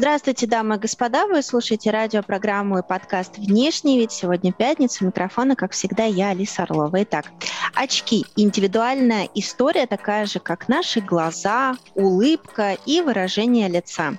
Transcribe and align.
Здравствуйте, 0.00 0.46
дамы 0.46 0.76
и 0.76 0.78
господа. 0.78 1.26
Вы 1.26 1.42
слушаете 1.42 1.90
радиопрограмму 1.90 2.78
и 2.78 2.82
подкаст 2.82 3.36
«Внешний 3.36 3.98
вид». 3.98 4.10
Сегодня 4.10 4.50
пятница. 4.50 5.04
Микрофона, 5.04 5.56
как 5.56 5.72
всегда, 5.72 6.04
я, 6.04 6.30
Алиса 6.30 6.62
Орлова. 6.62 7.02
Итак, 7.02 7.26
очки. 7.74 8.24
Индивидуальная 8.34 9.28
история 9.34 9.86
такая 9.86 10.24
же, 10.24 10.38
как 10.38 10.68
наши 10.68 11.02
глаза, 11.02 11.76
улыбка 11.94 12.78
и 12.86 13.02
выражение 13.02 13.68
лица. 13.68 14.14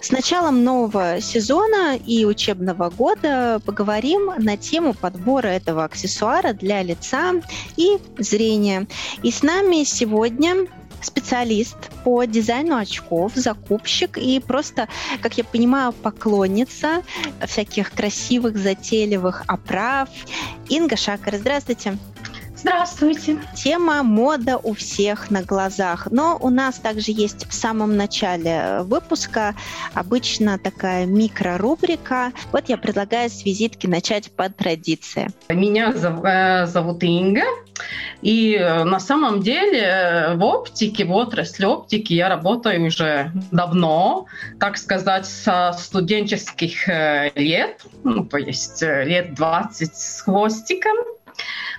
С 0.00 0.12
началом 0.12 0.62
нового 0.62 1.20
сезона 1.20 1.96
и 1.96 2.24
учебного 2.24 2.88
года 2.88 3.60
поговорим 3.66 4.30
на 4.38 4.56
тему 4.56 4.94
подбора 4.94 5.48
этого 5.48 5.82
аксессуара 5.82 6.52
для 6.52 6.80
лица 6.84 7.32
и 7.76 7.98
зрения. 8.18 8.86
И 9.24 9.32
с 9.32 9.42
нами 9.42 9.82
сегодня 9.82 10.68
специалист 11.02 11.76
по 12.04 12.24
дизайну 12.24 12.76
очков, 12.76 13.32
закупщик 13.34 14.18
и 14.18 14.40
просто, 14.40 14.88
как 15.20 15.38
я 15.38 15.44
понимаю, 15.44 15.92
поклонница 15.92 17.02
всяких 17.46 17.92
красивых, 17.92 18.56
затейливых 18.56 19.44
оправ. 19.46 20.08
Инга 20.68 20.96
Шакар, 20.96 21.36
здравствуйте. 21.36 21.96
Здравствуйте. 22.60 23.38
Тема 23.54 24.02
мода 24.02 24.58
у 24.58 24.74
всех 24.74 25.30
на 25.30 25.42
глазах. 25.42 26.08
Но 26.10 26.36
у 26.40 26.50
нас 26.50 26.80
также 26.80 27.12
есть 27.12 27.48
в 27.48 27.54
самом 27.54 27.96
начале 27.96 28.80
выпуска 28.82 29.54
обычно 29.94 30.58
такая 30.58 31.06
микрорубрика. 31.06 32.32
Вот 32.50 32.68
я 32.68 32.76
предлагаю 32.76 33.30
с 33.30 33.44
визитки 33.44 33.86
начать 33.86 34.32
по 34.32 34.50
традиции. 34.50 35.28
Меня 35.48 35.92
э, 35.92 36.66
зовут 36.66 37.04
Инга. 37.04 37.44
И 38.22 38.56
э, 38.56 38.82
на 38.82 38.98
самом 38.98 39.40
деле 39.40 39.80
э, 39.80 40.34
в 40.34 40.42
оптике, 40.42 41.04
в 41.04 41.12
отрасли 41.12 41.64
оптики 41.64 42.12
я 42.12 42.28
работаю 42.28 42.84
уже 42.84 43.30
давно, 43.52 44.26
так 44.58 44.78
сказать, 44.78 45.26
со 45.26 45.72
студенческих 45.78 46.88
лет, 47.36 47.82
ну, 48.02 48.24
то 48.24 48.36
есть 48.36 48.82
лет 48.82 49.34
20 49.34 49.94
с 49.94 50.22
хвостиком. 50.22 50.96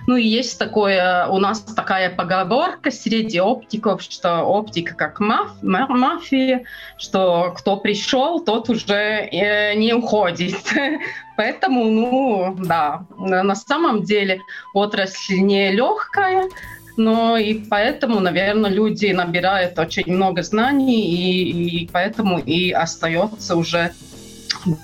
Ну 0.06 0.16
и 0.16 0.26
есть 0.26 0.58
такое, 0.58 1.26
у 1.26 1.38
нас 1.38 1.60
такая 1.60 2.10
поговорка 2.10 2.90
среди 2.90 3.40
оптиков, 3.40 4.02
что 4.02 4.42
оптика 4.42 4.94
как 4.94 5.20
маф, 5.20 5.50
мафия, 5.62 6.64
что 6.96 7.52
кто 7.56 7.76
пришел, 7.76 8.40
тот 8.40 8.70
уже 8.70 9.28
э, 9.30 9.74
не 9.74 9.92
уходит. 9.92 10.56
Поэтому, 11.36 11.84
ну, 11.84 12.56
да, 12.58 13.04
на 13.16 13.54
самом 13.54 14.02
деле 14.02 14.40
отрасль 14.74 15.40
не 15.40 15.72
легкая, 15.72 16.48
но 16.96 17.38
и 17.38 17.54
поэтому, 17.54 18.20
наверное, 18.20 18.70
люди 18.70 19.06
набирают 19.06 19.78
очень 19.78 20.12
много 20.12 20.42
знаний, 20.42 21.00
и, 21.00 21.84
и 21.84 21.88
поэтому 21.90 22.38
и 22.38 22.72
остается 22.72 23.56
уже 23.56 23.92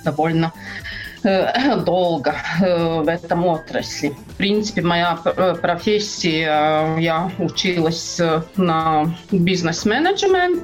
довольно 0.04 0.52
долго 1.84 2.34
э, 2.60 3.00
в 3.00 3.08
этом 3.08 3.46
отрасли. 3.46 4.08
В 4.08 4.36
принципе, 4.36 4.82
моя 4.82 5.18
э, 5.24 5.54
профессия, 5.60 6.96
я 6.98 7.30
училась 7.38 8.20
на 8.56 9.16
бизнес-менеджмент, 9.30 10.62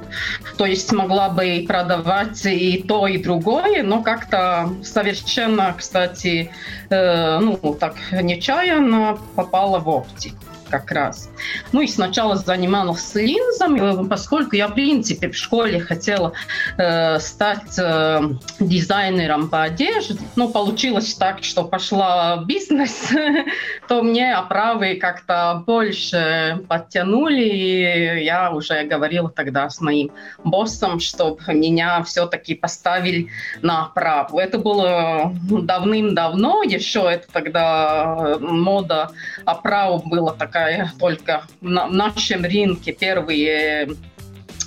то 0.57 0.65
есть 0.65 0.91
могла 0.91 1.29
бы 1.29 1.65
продавать 1.67 2.45
и 2.45 2.83
то, 2.87 3.07
и 3.07 3.21
другое, 3.21 3.83
но 3.83 4.01
как-то 4.01 4.69
совершенно, 4.83 5.73
кстати, 5.77 6.51
ну, 6.89 7.57
так 7.79 7.95
нечаянно 8.11 9.17
попала 9.35 9.79
в 9.79 9.89
оптику 9.89 10.52
как 10.73 10.91
раз. 10.91 11.29
Ну 11.71 11.81
и 11.81 11.87
сначала 11.87 12.35
занималась 12.35 13.13
линзами, 13.13 14.07
поскольку 14.07 14.55
я, 14.55 14.67
в 14.67 14.73
принципе, 14.73 15.29
в 15.29 15.35
школе 15.35 15.79
хотела 15.79 16.33
э, 16.79 17.19
стать 17.19 17.77
э, 17.77 18.21
дизайнером 18.59 19.49
по 19.49 19.61
одежде. 19.61 20.15
Но 20.35 20.47
получилось 20.47 21.13
так, 21.13 21.43
что 21.43 21.63
пошла 21.63 22.37
в 22.37 22.47
бизнес, 22.47 23.11
то 23.87 24.01
мне 24.01 24.33
оправы 24.33 24.95
как-то 24.95 25.63
больше 25.67 26.63
подтянули. 26.67 27.43
И 27.43 28.23
я 28.23 28.51
уже 28.51 28.83
говорила 28.85 29.29
тогда 29.29 29.69
с 29.69 29.79
моим 29.79 30.09
боссом, 30.43 30.99
чтобы 30.99 31.39
меня 31.53 32.01
все-таки 32.01 32.55
поставили 32.55 33.27
на 33.61 33.85
оправу. 33.85 34.39
Это 34.39 34.57
было 34.57 35.31
давным-давно, 35.43 36.63
еще 36.63 37.07
это 37.11 37.27
тогда 37.31 38.37
мода 38.39 39.11
оправ 39.45 40.03
была 40.05 40.33
такая 40.33 40.62
такая 40.63 40.93
только 40.99 41.43
на 41.61 41.87
нашем 41.87 42.43
рынке 42.43 42.93
первые 42.93 43.89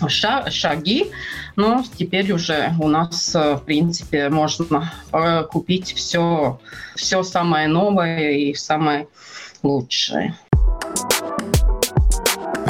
шаги, 0.08 1.10
но 1.56 1.82
теперь 1.96 2.30
уже 2.32 2.74
у 2.78 2.88
нас, 2.88 3.34
э, 3.34 3.54
в 3.54 3.62
принципе, 3.64 4.28
можно 4.28 4.92
э, 5.10 5.44
купить 5.44 5.94
все, 5.94 6.60
все 6.94 7.22
самое 7.22 7.66
новое 7.66 8.32
и 8.32 8.54
самое 8.54 9.08
лучшее. 9.62 10.36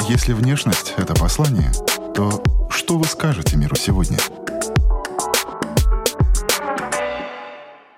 Если 0.07 0.31
внешность— 0.31 0.93
это 0.97 1.13
послание, 1.15 1.69
то 2.15 2.41
что 2.69 2.97
вы 2.97 3.03
скажете 3.05 3.57
миру 3.57 3.75
сегодня? 3.75 4.17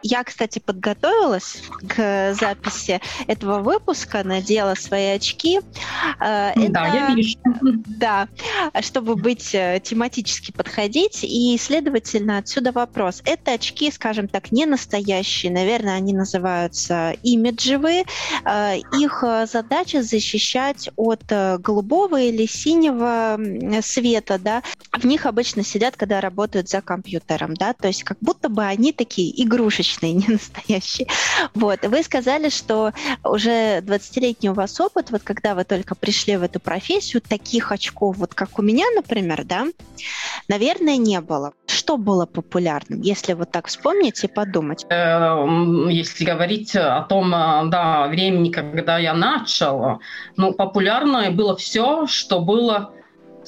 Я, 0.09 0.24
кстати, 0.24 0.58
подготовилась 0.58 1.62
к 1.88 2.34
записи 2.34 3.00
этого 3.28 3.59
выпуска, 3.59 4.24
надела 4.24 4.74
свои 4.74 5.09
очки. 5.09 5.59
Э, 6.20 6.50
это, 6.56 6.72
да, 6.72 6.88
я 6.88 7.14
вижу. 7.14 7.38
Да, 8.00 8.28
чтобы 8.81 9.16
быть 9.16 9.53
э, 9.53 9.80
тематически 9.84 10.52
подходить. 10.52 11.20
И, 11.22 11.56
следовательно, 11.59 12.40
отсюда 12.40 12.72
вопрос. 12.72 13.22
Это 13.24 13.53
очки, 13.53 13.92
скажем 13.92 14.28
так, 14.28 14.52
не 14.52 14.66
настоящие. 14.66 15.52
Наверное, 15.52 15.94
они 15.94 16.14
называются 16.14 17.16
имиджевые. 17.22 18.06
Э, 18.46 18.78
их 18.97 19.24
задача 19.46 20.02
защищать 20.02 20.90
от 20.96 21.24
голубого 21.59 22.20
или 22.20 22.47
синего 22.47 23.40
света. 23.84 24.40
Да? 24.40 24.64
В 24.91 25.06
них 25.06 25.28
обычно 25.28 25.64
сидят, 25.64 25.97
когда 25.97 26.20
работают 26.20 26.68
за 26.68 26.81
компьютером. 26.81 27.53
Да? 27.53 27.74
То 27.74 27.88
есть 27.88 28.03
как 28.03 28.18
будто 28.22 28.50
бы 28.50 28.64
они 28.64 28.91
такие 28.91 29.31
игрушечные 29.44 29.98
обычные, 29.99 30.13
не 30.27 30.27
настоящие. 30.27 31.07
Вот. 31.53 31.79
Вы 31.83 32.03
сказали, 32.03 32.49
что 32.49 32.91
уже 33.23 33.79
20-летний 33.79 34.49
у 34.49 34.53
вас 34.53 34.79
опыт, 34.79 35.11
вот 35.11 35.21
когда 35.23 35.55
вы 35.55 35.63
только 35.63 35.95
пришли 35.95 36.37
в 36.37 36.43
эту 36.43 36.59
профессию, 36.59 37.21
таких 37.21 37.71
очков, 37.71 38.17
вот 38.17 38.33
как 38.33 38.59
у 38.59 38.61
меня, 38.61 38.85
например, 38.95 39.43
да, 39.45 39.65
наверное, 40.47 40.97
не 40.97 41.19
было. 41.21 41.53
Что 41.67 41.97
было 41.97 42.25
популярным, 42.25 43.01
если 43.01 43.33
вот 43.33 43.51
так 43.51 43.67
вспомнить 43.67 44.23
и 44.23 44.27
подумать? 44.27 44.85
Э, 44.89 45.45
если 45.89 46.25
говорить 46.25 46.75
о 46.75 47.01
том, 47.01 47.33
э, 47.33 47.69
да, 47.69 48.07
времени, 48.07 48.51
когда 48.51 48.97
я 48.97 49.13
начала, 49.13 49.99
ну, 50.37 50.53
популярное 50.53 51.31
было 51.31 51.55
все, 51.55 52.05
что 52.07 52.39
было 52.39 52.93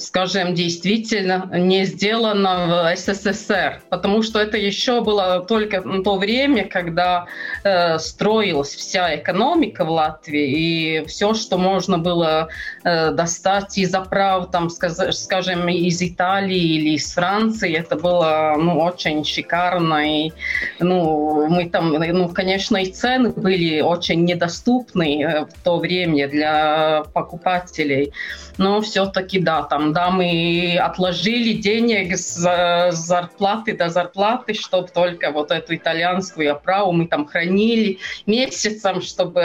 скажем, 0.02 0.54
действительно 0.54 1.48
не 1.52 1.84
сделано 1.84 2.66
в 2.66 2.96
СССР, 2.96 3.82
потому 3.88 4.22
что 4.22 4.40
это 4.40 4.56
еще 4.56 5.00
было 5.00 5.44
только 5.48 5.82
то 6.02 6.16
время, 6.16 6.68
когда 6.68 7.26
э, 7.64 7.98
строилась 7.98 8.74
вся 8.74 9.16
экономика 9.16 9.84
в 9.84 9.90
Латвии, 9.90 11.02
и 11.02 11.06
все, 11.06 11.34
что 11.34 11.58
можно 11.58 11.98
было 11.98 12.48
э, 12.84 13.12
достать 13.12 13.78
из 13.78 13.94
оправ, 13.94 14.50
там, 14.50 14.68
скажем, 14.70 15.68
из 15.68 16.02
Италии 16.02 16.76
или 16.76 16.90
из 16.96 17.12
Франции, 17.12 17.74
это 17.74 17.96
было 17.96 18.54
ну, 18.58 18.78
очень 18.80 19.24
шикарно, 19.24 20.26
и 20.26 20.32
ну, 20.80 21.46
мы 21.48 21.68
там, 21.68 21.92
ну, 21.92 22.28
конечно, 22.28 22.76
и 22.76 22.86
цены 22.86 23.30
были 23.30 23.80
очень 23.80 24.24
недоступны 24.24 25.22
э, 25.22 25.44
в 25.46 25.62
то 25.62 25.78
время 25.78 26.28
для 26.28 27.04
покупателей, 27.12 28.12
но 28.58 28.80
все-таки, 28.80 29.38
да, 29.38 29.62
там 29.62 29.91
да, 29.92 30.10
мы 30.10 30.78
отложили 30.80 31.52
денег 31.54 32.16
с 32.16 32.90
зарплаты 32.92 33.76
до 33.76 33.88
зарплаты, 33.88 34.54
чтобы 34.54 34.88
только 34.88 35.30
вот 35.30 35.50
эту 35.50 35.76
итальянскую 35.76 36.52
оправу 36.52 36.92
мы 36.92 37.06
там 37.06 37.26
хранили 37.26 37.98
месяцем, 38.26 39.00
чтобы 39.02 39.40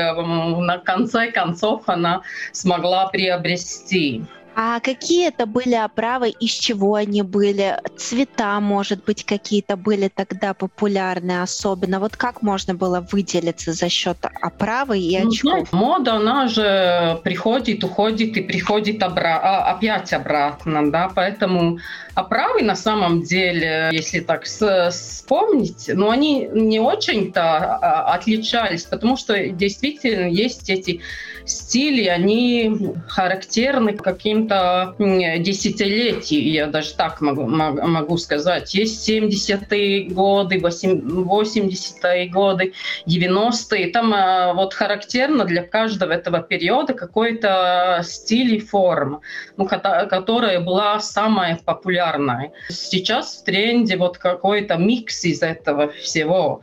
на 0.61 0.77
конце 0.79 1.31
концов 1.31 1.83
она 1.87 2.21
смогла 2.51 3.07
приобрести. 3.07 4.25
А 4.59 4.79
какие 4.79 5.27
это 5.27 5.45
были 5.45 5.75
оправы, 5.75 6.29
из 6.29 6.49
чего 6.49 6.95
они 6.95 7.21
были? 7.21 7.77
Цвета, 7.95 8.59
может 8.59 9.05
быть, 9.05 9.23
какие-то 9.23 9.77
были 9.77 10.07
тогда 10.07 10.55
популярны 10.55 11.43
особенно? 11.43 11.99
Вот 11.99 12.17
как 12.17 12.41
можно 12.41 12.73
было 12.73 13.05
выделиться 13.11 13.73
за 13.73 13.87
счет 13.87 14.17
оправы 14.41 14.97
и 14.97 15.19
ну, 15.21 15.29
очков? 15.29 15.69
Ну, 15.71 15.77
мода, 15.77 16.13
она 16.15 16.47
же 16.47 17.21
приходит, 17.23 17.83
уходит 17.83 18.35
и 18.35 18.41
приходит 18.41 19.03
обра- 19.03 19.39
а, 19.43 19.73
опять 19.73 20.11
обратно, 20.11 20.91
да, 20.91 21.11
поэтому 21.13 21.77
оправы 22.15 22.63
на 22.63 22.75
самом 22.75 23.21
деле, 23.21 23.89
если 23.91 24.21
так 24.21 24.45
вспомнить, 24.45 25.91
ну, 25.93 26.09
они 26.09 26.49
не 26.51 26.79
очень-то 26.79 27.43
а, 27.43 28.15
отличались, 28.15 28.85
потому 28.85 29.17
что 29.17 29.49
действительно 29.49 30.25
есть 30.25 30.67
эти 30.71 31.01
стили, 31.47 32.05
они 32.05 32.95
характерны 33.07 33.93
каким-то 33.93 34.95
десятилетиям, 34.97 36.45
я 36.45 36.67
даже 36.67 36.93
так 36.93 37.21
могу, 37.21 37.47
могу 37.47 38.17
сказать. 38.17 38.73
Есть 38.73 39.09
70-е 39.09 40.09
годы, 40.09 40.57
80-е 40.57 42.29
годы, 42.29 42.73
90-е. 43.05 43.91
Там 43.91 44.13
а, 44.13 44.53
вот 44.53 44.73
характерно 44.73 45.45
для 45.45 45.63
каждого 45.63 46.11
этого 46.11 46.39
периода 46.39 46.93
какой-то 46.93 48.01
стиль 48.03 48.55
и 48.55 48.59
форма, 48.59 49.21
ну, 49.55 49.65
которая 49.67 50.59
была 50.59 50.99
самая 50.99 51.59
популярная. 51.63 52.51
Сейчас 52.69 53.37
в 53.37 53.43
тренде 53.43 53.97
вот 53.97 54.17
какой-то 54.17 54.75
микс 54.75 55.23
из 55.25 55.41
этого 55.41 55.89
всего 55.89 56.61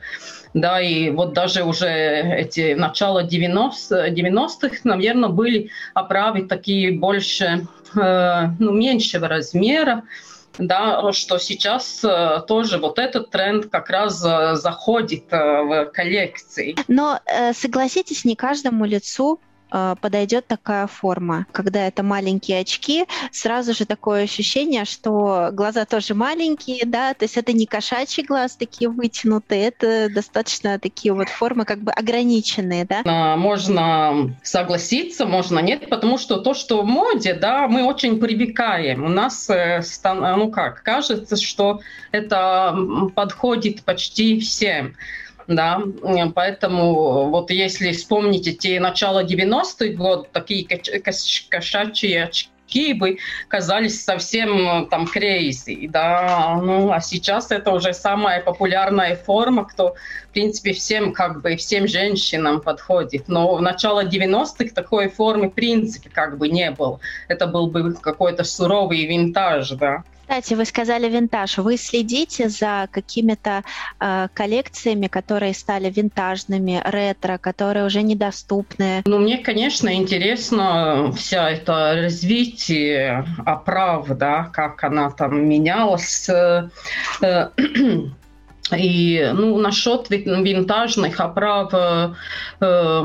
да, 0.55 0.81
и 0.81 1.11
вот 1.11 1.33
даже 1.33 1.65
уже 1.65 1.89
эти 1.89 2.75
начало 2.75 3.25
90, 3.25 4.09
90-х, 4.11 4.77
наверное, 4.85 5.29
были 5.29 5.71
оправы 5.95 6.43
такие 6.43 6.93
больше, 6.93 7.67
э, 7.97 8.47
ну, 8.61 8.73
меньшего 8.73 9.27
размера, 9.27 10.05
да, 10.57 11.13
что 11.13 11.39
сейчас 11.39 12.05
э, 12.05 12.43
тоже 12.47 12.79
вот 12.79 13.01
этот 13.01 13.31
тренд 13.31 13.67
как 13.67 13.91
раз 13.91 14.25
э, 14.25 14.55
заходит 14.55 15.25
в 15.31 15.87
коллекции. 15.93 16.77
Но 16.87 17.19
согласитесь, 17.53 18.25
не 18.25 18.37
каждому 18.37 18.85
лицу 18.85 19.41
подойдет 20.01 20.47
такая 20.47 20.87
форма. 20.87 21.47
Когда 21.53 21.87
это 21.87 22.03
маленькие 22.03 22.61
очки, 22.61 23.07
сразу 23.33 23.75
же 23.75 23.87
такое 23.87 24.25
ощущение, 24.25 24.85
что 24.85 25.51
глаза 25.53 25.85
тоже 25.85 26.15
маленькие, 26.15 26.85
да, 26.87 27.15
то 27.15 27.25
есть 27.25 27.37
это 27.37 27.53
не 27.53 27.67
кошачий 27.67 28.25
глаз 28.25 28.57
такие 28.57 28.89
вытянутые, 28.89 29.69
это 29.69 30.09
достаточно 30.13 30.79
такие 30.79 31.13
вот 31.13 31.29
формы 31.29 31.65
как 31.65 31.81
бы 31.81 31.93
ограниченные, 31.93 32.85
да? 32.85 33.03
А, 33.05 33.37
можно 33.37 34.35
согласиться, 34.43 35.27
можно 35.27 35.59
нет, 35.59 35.89
потому 35.89 36.19
что 36.19 36.39
то, 36.39 36.55
что 36.55 36.83
в 36.83 36.87
моде, 36.87 37.35
да, 37.35 37.67
мы 37.69 37.85
очень 37.85 38.21
привыкаем. 38.21 39.05
У 39.05 39.09
нас, 39.09 39.49
э, 39.51 39.83
ну 40.05 40.51
как, 40.51 40.83
кажется, 40.83 41.37
что 41.37 41.81
это 42.13 42.77
подходит 43.15 43.83
почти 43.83 44.41
всем 44.41 44.95
да, 45.47 45.83
поэтому 46.35 47.29
вот 47.31 47.51
если 47.51 47.93
вспомните 47.93 48.53
те 48.53 48.81
начала 48.81 49.25
90-х 49.25 49.95
годов, 49.95 50.29
такие 50.33 50.67
кошачьи 51.49 52.15
очки 52.17 52.93
бы 52.95 53.19
казались 53.49 54.03
совсем 54.03 54.89
там 54.89 55.07
крейзи, 55.07 55.89
да, 55.89 56.59
ну, 56.63 56.91
а 56.93 57.01
сейчас 57.01 57.51
это 57.51 57.71
уже 57.71 57.93
самая 57.93 58.41
популярная 58.41 59.17
форма, 59.17 59.65
кто, 59.65 59.95
в 60.29 60.33
принципе, 60.33 60.73
всем, 60.73 61.13
как 61.13 61.43
бы, 61.43 61.57
всем 61.57 61.87
женщинам 61.87 62.61
подходит, 62.61 63.29
но 63.29 63.55
в 63.55 63.63
начало 63.63 64.05
90-х 64.05 64.75
такой 64.75 65.09
формы, 65.09 65.51
в 65.51 65.55
принципе, 65.55 66.11
как 66.11 66.39
бы 66.39 66.49
не 66.49 66.71
было, 66.71 67.01
это 67.29 67.47
был 67.47 67.69
бы 67.69 67.95
какой-то 67.95 68.45
суровый 68.45 69.07
винтаж, 69.07 69.71
да. 69.71 70.03
Кстати, 70.27 70.55
вы 70.55 70.65
сказали 70.65 71.09
винтаж. 71.09 71.59
Вы 71.59 71.77
следите 71.77 72.49
за 72.49 72.89
какими-то 72.91 73.63
э, 74.01 74.29
коллекциями, 74.33 75.07
которые 75.07 75.53
стали 75.53 75.91
винтажными, 75.91 76.81
ретро, 76.83 77.37
которые 77.37 77.85
уже 77.85 78.01
недоступны? 78.03 79.03
Ну, 79.05 79.19
мне, 79.19 79.37
конечно, 79.39 79.95
интересно 79.95 81.13
вся 81.15 81.51
это 81.51 81.93
развитие 81.97 83.27
оправ, 83.45 84.09
да, 84.09 84.45
как 84.45 84.83
она 84.83 85.11
там 85.11 85.47
менялась. 85.47 86.27
Э, 86.31 86.71
э, 87.21 87.51
и 88.77 89.31
ну, 89.35 89.59
насчет 89.59 90.09
винтажных 90.09 91.21
оправ 91.21 91.75
э, 91.75 93.05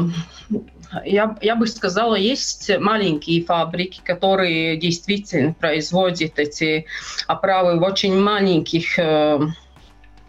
я, 1.05 1.37
я 1.41 1.55
бы 1.55 1.67
сказала, 1.67 2.15
есть 2.15 2.71
маленькие 2.79 3.43
фабрики, 3.43 4.01
которые 4.03 4.77
действительно 4.77 5.53
производят 5.53 6.39
эти 6.39 6.85
оправы 7.27 7.79
в 7.79 7.83
очень 7.83 8.19
маленьких 8.19 8.97
э, 8.97 9.39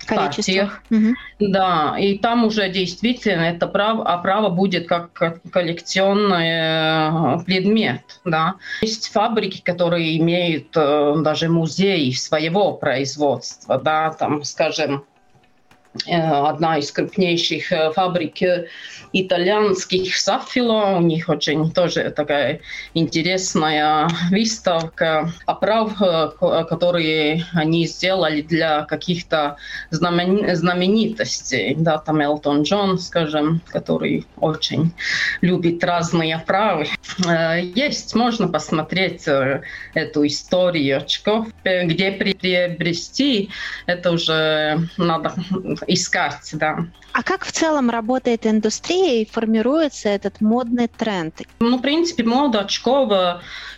партиях. 0.06 0.82
Угу. 0.90 1.14
Да, 1.40 1.96
и 1.98 2.18
там 2.18 2.44
уже 2.44 2.68
действительно 2.68 3.42
это 3.42 3.66
право, 3.66 4.04
оправа 4.04 4.50
будет 4.50 4.86
как 4.86 5.12
коллекционный 5.52 7.38
э, 7.40 7.44
предмет. 7.44 8.20
Да. 8.24 8.56
Есть 8.82 9.10
фабрики, 9.12 9.62
которые 9.62 10.18
имеют 10.18 10.76
э, 10.76 11.14
даже 11.18 11.48
музей 11.48 12.14
своего 12.14 12.74
производства, 12.74 13.78
да, 13.78 14.10
там, 14.10 14.44
скажем, 14.44 15.04
одна 16.06 16.78
из 16.78 16.92
крупнейших 16.92 17.72
э, 17.72 17.92
фабрик 17.92 18.40
э, 18.42 18.68
итальянских 19.12 20.16
Саффило. 20.16 20.96
У 20.98 21.00
них 21.00 21.28
очень 21.28 21.72
тоже 21.72 22.10
такая 22.10 22.60
интересная 22.94 24.08
выставка 24.30 25.32
оправ, 25.46 25.96
которые 26.68 27.44
они 27.52 27.86
сделали 27.86 28.42
для 28.42 28.82
каких-то 28.82 29.56
знамен... 29.90 30.54
знаменитостей. 30.54 31.74
Да, 31.76 31.98
там 31.98 32.20
Элтон 32.20 32.62
Джон, 32.62 32.98
скажем, 32.98 33.60
который 33.66 34.26
очень 34.36 34.92
любит 35.40 35.82
разные 35.82 36.36
оправы. 36.36 36.86
Есть, 37.74 38.14
можно 38.14 38.46
посмотреть 38.46 39.24
эту 39.94 40.26
историю 40.26 40.98
очков, 40.98 41.48
где 41.64 42.12
приобрести, 42.12 43.50
это 43.86 44.12
уже 44.12 44.88
надо 44.96 45.34
искать, 45.86 46.50
да. 46.52 46.86
А 47.12 47.22
как 47.22 47.44
в 47.44 47.52
целом 47.52 47.90
работает 47.90 48.46
индустрия 48.46 49.22
и 49.22 49.28
формируется 49.30 50.08
этот 50.08 50.40
модный 50.40 50.88
тренд? 50.88 51.42
Ну, 51.58 51.78
в 51.78 51.82
принципе, 51.82 52.22
мода 52.22 52.60
очков 52.60 53.12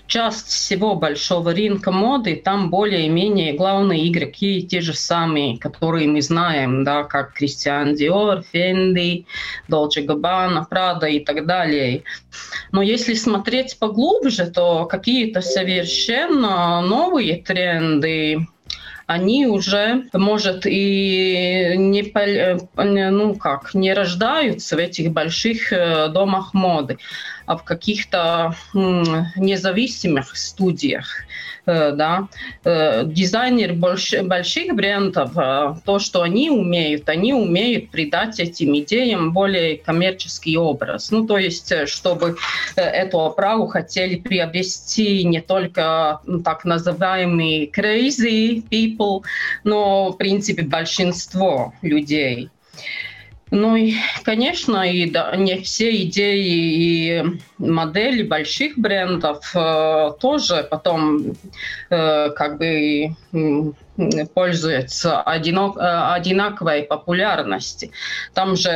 часть 0.07 0.49
всего 0.49 0.95
большого 0.95 1.55
рынка 1.55 1.91
моды, 1.91 2.37
там 2.37 2.69
более-менее 2.69 3.55
главные 3.55 4.11
игроки 4.11 4.63
те 4.63 4.83
же 4.83 4.93
самые, 4.93 5.59
которые 5.59 6.07
мы 6.07 6.21
знаем, 6.21 6.85
да, 6.85 7.05
как 7.05 7.33
Кристиан 7.33 7.95
Диор, 7.95 8.43
Фенди, 8.53 9.25
Dolce 9.71 10.05
Gabbana, 10.05 10.67
Prada 10.71 11.09
и 11.09 11.21
так 11.21 11.47
далее. 11.47 12.03
Но 12.73 12.83
если 12.83 13.15
смотреть 13.15 13.79
поглубже, 13.79 14.51
то 14.51 14.85
какие-то 14.85 15.41
совершенно 15.41 16.83
новые 16.83 17.43
тренды, 17.43 18.47
они 19.13 19.47
уже, 19.47 20.05
может, 20.13 20.67
и 20.67 21.75
не, 21.77 22.03
э, 22.03 22.59
ну 22.77 23.35
как, 23.35 23.75
не 23.75 23.93
рождаются 23.93 24.77
в 24.77 24.79
этих 24.79 25.13
больших 25.13 25.73
э, 25.73 26.09
домах 26.09 26.55
моды, 26.55 26.99
а 27.47 27.57
в 27.57 27.65
каких-то 27.65 28.55
независимых 28.75 30.37
студиях. 30.37 31.25
Э, 31.65 31.93
да. 31.93 32.29
Э, 32.65 33.05
дизайнер 33.05 33.75
больших 33.75 34.75
брендов, 34.75 35.37
э, 35.37 35.75
то, 35.85 35.99
что 36.01 36.23
они 36.23 36.51
умеют, 36.51 37.09
они 37.09 37.33
умеют 37.33 37.91
придать 37.91 38.41
этим 38.41 38.77
идеям 38.79 39.33
более 39.33 39.77
коммерческий 39.77 40.57
образ. 40.57 41.13
Ну, 41.13 41.25
то 41.27 41.39
есть, 41.39 41.73
чтобы 41.89 42.37
эту 42.75 43.21
оправу 43.21 43.69
хотели 43.69 44.17
приобрести 44.17 45.23
не 45.25 45.41
только 45.41 46.21
ну, 46.27 46.43
так 46.43 46.65
называемые 46.65 47.71
crazy 47.71 48.63
people, 48.69 49.23
но, 49.63 50.11
в 50.11 50.17
принципе, 50.17 50.63
большинство 50.63 51.75
людей. 51.83 52.51
Ну 53.55 53.77
и, 53.77 53.97
конечно, 54.25 54.91
и 54.91 55.11
да, 55.11 55.37
не 55.37 55.61
все 55.61 55.95
идеи 56.05 57.21
и 57.21 57.25
модели 57.59 58.23
больших 58.23 58.79
брендов 58.79 59.55
э, 59.55 60.13
тоже 60.19 60.67
потом 60.71 61.35
э, 61.91 62.31
как 62.31 62.57
бы 62.57 63.15
пользуются 64.33 65.21
одинок, 65.21 65.77
э, 65.77 65.81
одинаковой 65.81 66.85
популярности. 66.85 67.91
Там 68.33 68.57
же 68.57 68.71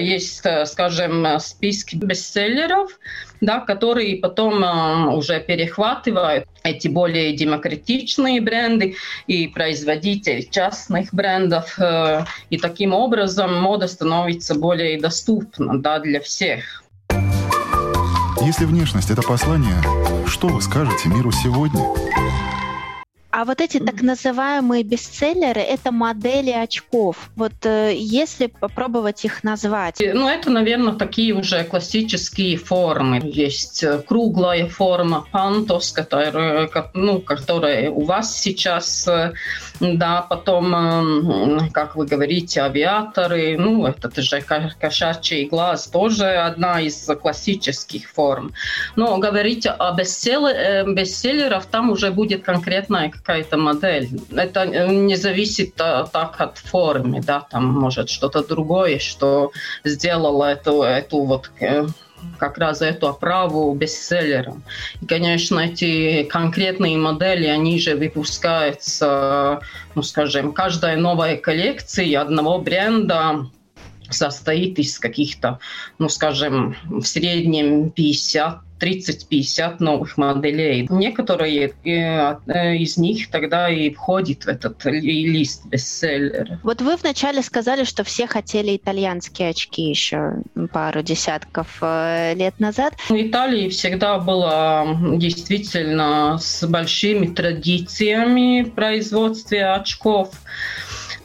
есть, 0.00 0.40
э, 0.46 0.64
скажем, 0.64 1.38
списки 1.38 1.96
бестселлеров, 1.96 2.98
да, 3.42 3.58
которые 3.60 4.16
потом 4.16 4.64
э, 4.64 5.06
уже 5.14 5.40
перехватывают 5.40 6.46
эти 6.62 6.88
более 6.88 7.36
демократичные 7.36 8.40
бренды 8.40 8.94
и 9.26 9.48
производитель 9.48 10.48
частных 10.48 11.12
брендов. 11.12 11.78
Э, 11.78 12.24
и 12.50 12.56
таким 12.56 12.94
образом 12.94 13.60
мода 13.60 13.88
становится 13.88 14.54
более 14.54 14.98
доступна 14.98 15.78
да, 15.82 15.98
для 15.98 16.20
всех. 16.20 16.84
Если 18.40 18.64
внешность– 18.64 19.10
это 19.12 19.22
послание, 19.22 19.82
что 20.26 20.48
вы 20.48 20.62
скажете 20.62 21.08
миру 21.08 21.32
сегодня? 21.32 21.82
А 23.32 23.46
вот 23.46 23.62
эти 23.62 23.78
так 23.78 24.02
называемые 24.02 24.82
бестселлеры— 24.82 25.60
это 25.62 25.90
модели 25.90 26.50
очков. 26.50 27.30
Вот 27.34 27.54
э, 27.64 27.94
если 27.96 28.46
попробовать 28.46 29.24
их 29.24 29.42
назвать. 29.42 29.96
Ну, 30.00 30.28
это, 30.28 30.50
наверное, 30.50 30.92
такие 30.92 31.32
уже 31.32 31.64
классические 31.64 32.58
формы. 32.58 33.22
Есть 33.24 33.82
э, 33.84 34.02
круглая 34.06 34.68
форма 34.68 35.26
пантос, 35.32 35.92
которая, 35.92 36.68
ну, 36.92 37.20
которая 37.20 37.90
у 37.90 38.04
вас 38.04 38.38
сейчас, 38.38 39.08
э, 39.08 39.32
да, 39.82 40.22
потом, 40.22 41.68
как 41.72 41.96
вы 41.96 42.06
говорите, 42.06 42.60
авиаторы, 42.60 43.56
ну, 43.58 43.86
это 43.86 44.22
же 44.22 44.40
кошачий 44.40 45.46
глаз, 45.48 45.88
тоже 45.88 46.26
одна 46.26 46.80
из 46.80 47.08
классических 47.20 48.08
форм. 48.08 48.52
Но 48.94 49.18
говорить 49.18 49.66
о 49.66 49.92
бестселлерах, 49.92 51.66
там 51.66 51.90
уже 51.90 52.12
будет 52.12 52.44
конкретная 52.44 53.10
какая-то 53.10 53.56
модель. 53.56 54.08
Это 54.30 54.66
не 54.66 55.16
зависит 55.16 55.74
так 55.74 56.34
от 56.38 56.58
формы, 56.58 57.20
да, 57.20 57.40
там 57.50 57.66
может 57.66 58.08
что-то 58.08 58.46
другое, 58.46 59.00
что 59.00 59.50
сделало 59.84 60.44
эту, 60.44 60.82
эту 60.82 61.24
вот 61.24 61.50
э, 61.60 61.86
как 62.38 62.58
раз 62.58 62.82
эту 62.82 63.08
оправу 63.08 63.74
бестселлером. 63.74 64.62
И, 65.00 65.06
конечно, 65.06 65.60
эти 65.60 66.24
конкретные 66.24 66.96
модели, 66.96 67.46
они 67.46 67.78
же 67.78 67.96
выпускаются, 67.96 69.60
ну, 69.94 70.02
скажем, 70.02 70.52
каждая 70.52 70.96
новая 70.96 71.36
коллекция 71.36 72.20
одного 72.20 72.58
бренда 72.58 73.46
состоит 74.10 74.78
из 74.78 74.98
каких-то, 74.98 75.58
ну, 75.98 76.08
скажем, 76.08 76.76
в 76.84 77.04
среднем 77.04 77.90
50 77.90 78.60
30-50 78.82 79.76
новых 79.78 80.16
моделей. 80.16 80.86
Некоторые 80.90 81.72
э, 81.84 82.76
из 82.76 82.96
них 82.96 83.30
тогда 83.30 83.68
и 83.68 83.90
входят 83.90 84.44
в 84.44 84.48
этот 84.48 84.84
лист 84.84 85.64
бестселлера. 85.66 86.58
Вот 86.62 86.82
вы 86.82 86.96
вначале 86.96 87.42
сказали, 87.42 87.84
что 87.84 88.02
все 88.02 88.26
хотели 88.26 88.76
итальянские 88.76 89.50
очки 89.50 89.82
еще 89.82 90.34
пару 90.72 91.02
десятков 91.02 91.78
э, 91.80 92.34
лет 92.34 92.58
назад. 92.58 92.94
В 93.08 93.14
Италии 93.14 93.68
всегда 93.68 94.18
была 94.18 94.98
действительно 95.14 96.38
с 96.40 96.66
большими 96.66 97.26
традициями 97.26 98.62
в 98.62 98.74
производстве 98.74 99.64
очков. 99.66 100.30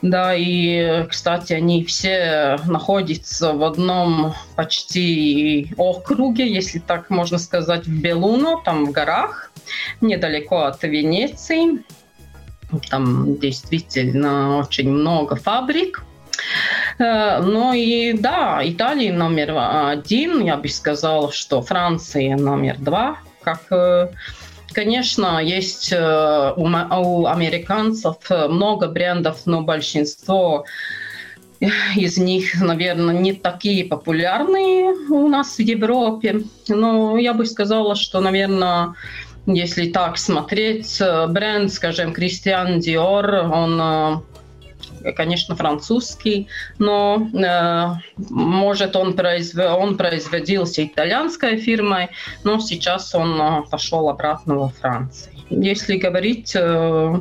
Да, 0.01 0.35
и, 0.35 1.05
кстати, 1.09 1.53
они 1.53 1.83
все 1.83 2.59
находятся 2.65 3.53
в 3.53 3.63
одном 3.63 4.35
почти 4.55 5.73
округе, 5.75 6.47
если 6.51 6.79
так 6.79 7.09
можно 7.09 7.39
сказать, 7.39 7.87
в 7.87 8.01
Белуно, 8.01 8.61
там 8.63 8.85
в 8.85 8.91
горах, 8.91 9.51
недалеко 10.01 10.63
от 10.63 10.83
Венеции. 10.83 11.83
Там 12.89 13.39
действительно 13.39 14.57
очень 14.57 14.89
много 14.89 15.35
фабрик. 15.35 16.03
Э, 16.99 17.39
ну 17.41 17.73
и 17.73 18.13
да, 18.13 18.61
Италия 18.63 19.11
номер 19.11 19.55
один, 19.89 20.43
я 20.43 20.57
бы 20.57 20.67
сказала, 20.67 21.31
что 21.31 21.61
Франция 21.61 22.35
номер 22.35 22.77
два, 22.77 23.17
как 23.41 23.61
э, 23.71 24.09
Конечно, 24.77 25.41
есть 25.43 25.91
э, 25.91 26.53
у 26.55 27.25
американцев 27.25 28.17
много 28.29 28.87
брендов, 28.87 29.47
но 29.47 29.61
большинство 29.63 30.65
из 31.95 32.19
них, 32.19 32.61
наверное, 32.61 33.15
не 33.15 33.33
такие 33.33 33.85
популярные 33.85 34.91
у 35.09 35.27
нас 35.29 35.57
в 35.57 35.61
Европе. 35.61 36.43
Но 36.67 37.17
я 37.17 37.33
бы 37.33 37.47
сказала, 37.47 37.95
что, 37.95 38.19
наверное, 38.19 38.93
если 39.47 39.89
так 39.89 40.19
смотреть, 40.19 41.01
э, 41.01 41.25
бренд, 41.25 41.73
скажем, 41.73 42.13
Кристиан 42.13 42.79
Диор, 42.79 43.33
он 43.51 43.81
э, 43.81 44.17
конечно, 45.15 45.55
французский, 45.55 46.47
но 46.79 47.27
э, 47.33 48.21
может 48.29 48.95
он, 48.95 49.13
произв... 49.13 49.57
он 49.57 49.97
производился 49.97 50.85
итальянской 50.85 51.57
фирмой, 51.57 52.09
но 52.43 52.59
сейчас 52.59 53.13
он 53.15 53.39
э, 53.39 53.63
пошел 53.69 54.09
обратно 54.09 54.55
во 54.55 54.69
Францию. 54.69 55.36
Если 55.49 55.97
говорить, 55.97 56.53
э, 56.55 57.19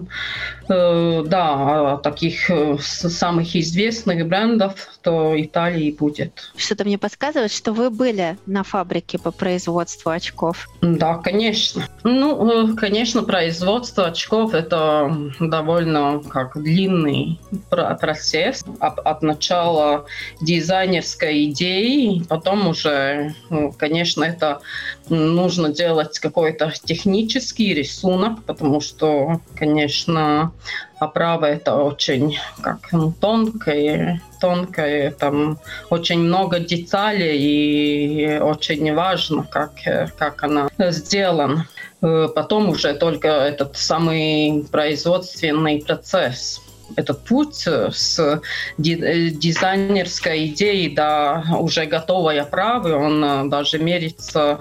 э, 0.68 1.22
да, 1.26 1.92
о 1.92 1.96
таких 1.98 2.50
э, 2.50 2.76
самых 2.80 3.54
известных 3.54 4.26
брендов, 4.26 4.88
то 5.02 5.40
Италии 5.40 5.92
будет. 5.92 6.52
Что-то 6.56 6.84
мне 6.84 6.98
подсказывает, 6.98 7.52
что 7.52 7.72
вы 7.72 7.90
были 7.90 8.36
на 8.46 8.64
фабрике 8.64 9.18
по 9.18 9.30
производству 9.30 10.10
очков. 10.10 10.68
Да, 10.80 11.14
конечно. 11.18 11.84
Ну, 12.02 12.76
конечно, 12.76 13.22
производство 13.22 14.06
очков 14.06 14.54
это 14.54 15.30
довольно 15.38 16.20
как 16.28 16.60
длинный 16.60 17.38
процесс 17.70 18.64
от, 18.80 18.98
от 18.98 19.22
начала 19.22 20.06
дизайнерской 20.40 21.44
идеи, 21.44 22.24
потом 22.28 22.66
уже, 22.68 23.34
ну, 23.50 23.72
конечно, 23.72 24.24
это 24.24 24.60
нужно 25.08 25.68
делать 25.70 26.18
какой-то 26.18 26.72
технический 26.84 27.74
рисунок, 27.74 28.42
потому 28.44 28.80
что, 28.80 29.40
конечно, 29.54 30.52
оправа 30.98 31.46
это 31.46 31.76
очень 31.76 32.38
как 32.60 32.90
тонкое, 33.20 34.20
тонкое, 34.40 35.10
там 35.12 35.58
очень 35.90 36.20
много 36.20 36.58
деталей 36.58 37.38
и 37.38 38.38
очень 38.38 38.94
важно, 38.94 39.42
как, 39.44 39.72
как 40.16 40.42
она 40.42 40.68
сделана. 40.78 41.68
Э, 42.02 42.28
потом 42.34 42.68
уже 42.70 42.94
только 42.94 43.28
этот 43.28 43.76
самый 43.76 44.66
производственный 44.70 45.80
процесс 45.80 46.60
этот 46.94 47.24
путь 47.24 47.66
с 47.66 48.40
дизайнерской 48.78 50.46
идеей 50.46 50.94
до 50.94 51.42
уже 51.58 51.86
готовой 51.86 52.38
оправы, 52.38 52.94
он 52.94 53.24
э, 53.24 53.48
даже 53.48 53.78
мерится 53.78 54.60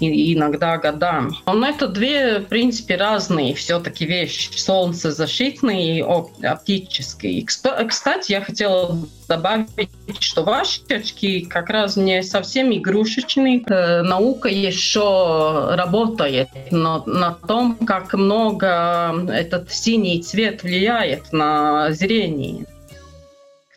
иногда 0.00 0.76
годами. 0.78 1.32
Но 1.46 1.66
это 1.66 1.88
две, 1.88 2.40
в 2.40 2.46
принципе, 2.46 2.96
разные 2.96 3.54
все-таки 3.54 4.04
вещи. 4.04 4.50
Солнцезащитные 4.56 5.98
и 5.98 6.46
оптические. 6.46 7.44
Кстати, 7.44 8.32
я 8.32 8.40
хотела 8.40 8.96
добавить, 9.28 9.90
что 10.20 10.42
ваши 10.42 10.80
очки 10.88 11.40
как 11.42 11.70
раз 11.70 11.96
не 11.96 12.22
совсем 12.22 12.72
игрушечные. 12.72 13.62
Э, 13.66 14.02
наука 14.02 14.48
еще 14.48 15.74
работает 15.74 16.48
на, 16.70 17.02
на 17.06 17.32
том, 17.32 17.76
как 17.86 18.14
много 18.14 19.26
этот 19.28 19.72
синий 19.72 20.22
цвет 20.22 20.62
влияет 20.62 21.32
на 21.32 21.92
зрение. 21.92 22.66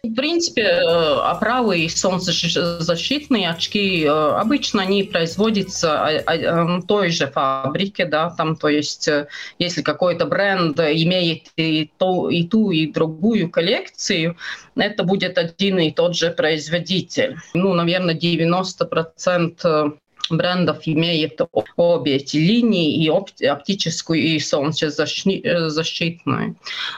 В 0.01 0.13
принципе, 0.15 0.61
э, 0.61 1.19
оправы 1.23 1.79
и 1.79 1.89
солнцезащитные 1.89 3.49
очки 3.49 4.05
э, 4.05 4.09
обычно 4.09 4.83
они 4.83 5.03
производятся 5.03 6.01
а, 6.01 6.23
а, 6.25 6.35
эм, 6.37 6.81
той 6.83 7.09
же 7.09 7.27
фабрике, 7.27 8.05
да, 8.05 8.29
там, 8.29 8.55
то 8.55 8.69
есть, 8.69 9.09
э, 9.09 9.27
если 9.57 9.81
какой-то 9.81 10.25
бренд 10.25 10.79
имеет 10.79 11.47
и, 11.57 11.91
то, 11.97 12.29
и 12.29 12.47
ту, 12.47 12.71
и 12.71 12.89
другую 12.89 13.51
коллекцию, 13.51 14.37
это 14.77 15.03
будет 15.03 15.37
один 15.37 15.79
и 15.79 15.91
тот 15.91 16.15
же 16.15 16.31
производитель. 16.31 17.35
Ну, 17.53 17.73
наверное, 17.73 18.15
90% 18.15 19.97
брендов 20.29 20.79
имеет 20.85 21.39
обе 21.75 22.15
эти 22.15 22.37
линии, 22.37 23.03
и 23.03 23.09
оптическую, 23.45 24.19
и 24.19 24.39
солнцезащитную. 24.39 26.55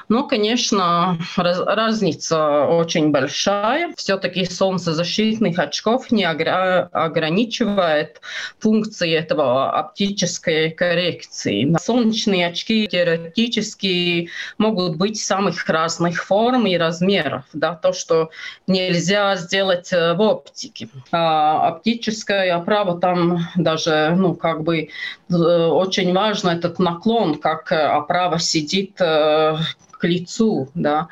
Но, 0.10 0.28
конечно, 0.28 1.18
раз, 1.38 1.60
разница 1.60 2.66
очень 2.66 3.12
большая. 3.12 3.94
Все-таки 3.98 4.46
солнцезащитных 4.46 5.60
очков 5.60 6.12
не 6.12 6.24
ограничивает 6.24 8.22
функции 8.60 9.14
этого 9.14 9.72
оптической 9.72 10.72
коррекции. 10.72 11.76
Солнечные 11.82 12.48
очки 12.48 12.88
теоретически 12.88 14.30
могут 14.58 14.98
быть 14.98 15.20
самых 15.20 15.68
разных 15.68 16.24
форм 16.24 16.68
и 16.68 16.78
размеров. 16.78 17.44
Да, 17.54 17.76
то, 17.76 17.94
что 17.94 18.30
нельзя 18.68 19.36
сделать 19.36 19.92
э, 19.94 20.14
в 20.14 20.22
оптике. 20.22 20.90
А 21.12 21.68
оптическая 21.68 22.56
оправа 22.56 23.00
там 23.00 23.21
даже, 23.56 24.13
ну, 24.18 24.36
как 24.36 24.63
бы 24.63 24.90
э, 25.30 25.34
очень 25.34 26.13
важно 26.13 26.50
этот 26.51 26.80
наклон, 26.80 27.36
как 27.36 27.72
оправа 27.72 28.40
сидит 28.40 29.00
э, 29.00 29.58
к 29.92 30.04
лицу, 30.04 30.70
да. 30.75 31.08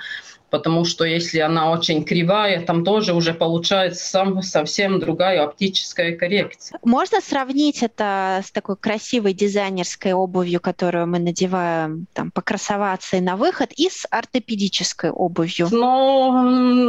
Потому 0.50 0.86
что 0.86 1.03
если 1.06 1.39
она 1.39 1.72
очень 1.72 2.03
кривая, 2.03 2.62
там 2.62 2.84
тоже 2.84 3.13
уже 3.13 3.34
получается 3.34 4.06
сам, 4.06 4.41
совсем 4.41 5.00
другая 5.00 5.44
оптическая 5.44 6.15
коррекция. 6.15 6.79
Можно 6.84 7.22
сравнить 7.22 7.84
это 7.84 8.41
с 8.46 8.51
такой 8.51 8.75
красивой 8.75 9.34
дизайнерской 9.34 10.13
обувью, 10.13 10.60
которую 10.60 11.08
мы 11.08 11.20
надеваем 11.20 12.08
там, 12.13 12.32
покрасоваться 12.32 13.18
и 13.18 13.22
на 13.22 13.36
выход, 13.36 13.72
и 13.75 13.89
с 13.89 14.06
ортопедической 14.10 15.12
обувью? 15.12 15.68
Но 15.72 16.44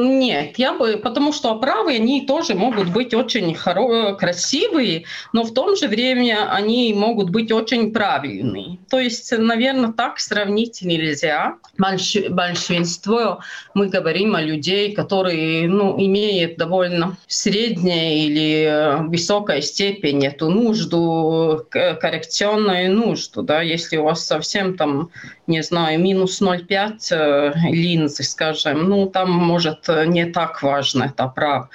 нет, 0.05 0.59
я 0.59 0.73
бы, 0.73 1.01
потому 1.03 1.33
что 1.33 1.51
оправы, 1.51 1.95
они 1.95 2.27
тоже 2.27 2.55
могут 2.55 2.89
быть 2.91 3.15
очень 3.15 3.55
хоро- 3.55 4.17
красивые, 4.17 5.05
но 5.33 5.45
в 5.45 5.53
том 5.53 5.77
же 5.77 5.89
время 5.89 6.51
они 6.53 6.95
могут 6.95 7.31
быть 7.31 7.53
очень 7.53 7.93
правильные. 7.93 8.79
То 8.89 8.99
есть, 8.99 9.33
наверное, 9.37 9.93
так 9.93 10.19
сравнить 10.19 10.83
нельзя. 10.83 11.57
Больш, 11.79 12.17
большинство 12.31 13.41
мы 13.75 13.89
говорим 13.89 14.35
о 14.35 14.43
людей, 14.43 14.93
которые 14.93 15.69
ну, 15.69 15.95
имеют 15.99 16.57
довольно 16.57 17.17
средняя 17.27 18.15
или 18.15 18.65
э, 18.65 18.97
высокая 19.09 19.61
степень 19.61 20.27
эту 20.27 20.51
нужду, 20.51 21.65
коррекционную 21.71 22.93
нужду. 22.93 23.43
Да? 23.43 23.63
Если 23.63 23.97
у 23.97 24.05
вас 24.05 24.27
совсем 24.27 24.77
там, 24.77 25.11
не 25.47 25.63
знаю, 25.63 26.01
минус 26.01 26.41
0,5 26.41 26.99
э, 27.11 27.53
линзы, 27.71 28.23
скажем, 28.23 28.89
ну 28.89 29.07
там 29.07 29.31
может 29.31 29.89
не 30.07 30.27
так 30.27 30.63
важно 30.63 31.05
это 31.05 31.29
прав. 31.29 31.69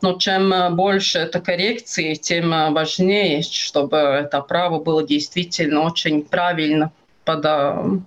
Но 0.00 0.18
чем 0.18 0.74
больше 0.74 1.18
это 1.18 1.40
коррекции, 1.40 2.14
тем 2.14 2.50
важнее, 2.72 3.42
чтобы 3.42 3.96
это 3.96 4.40
право 4.40 4.78
было 4.78 5.06
действительно 5.06 5.82
очень 5.82 6.22
правильно 6.22 6.92
подо, 7.24 8.00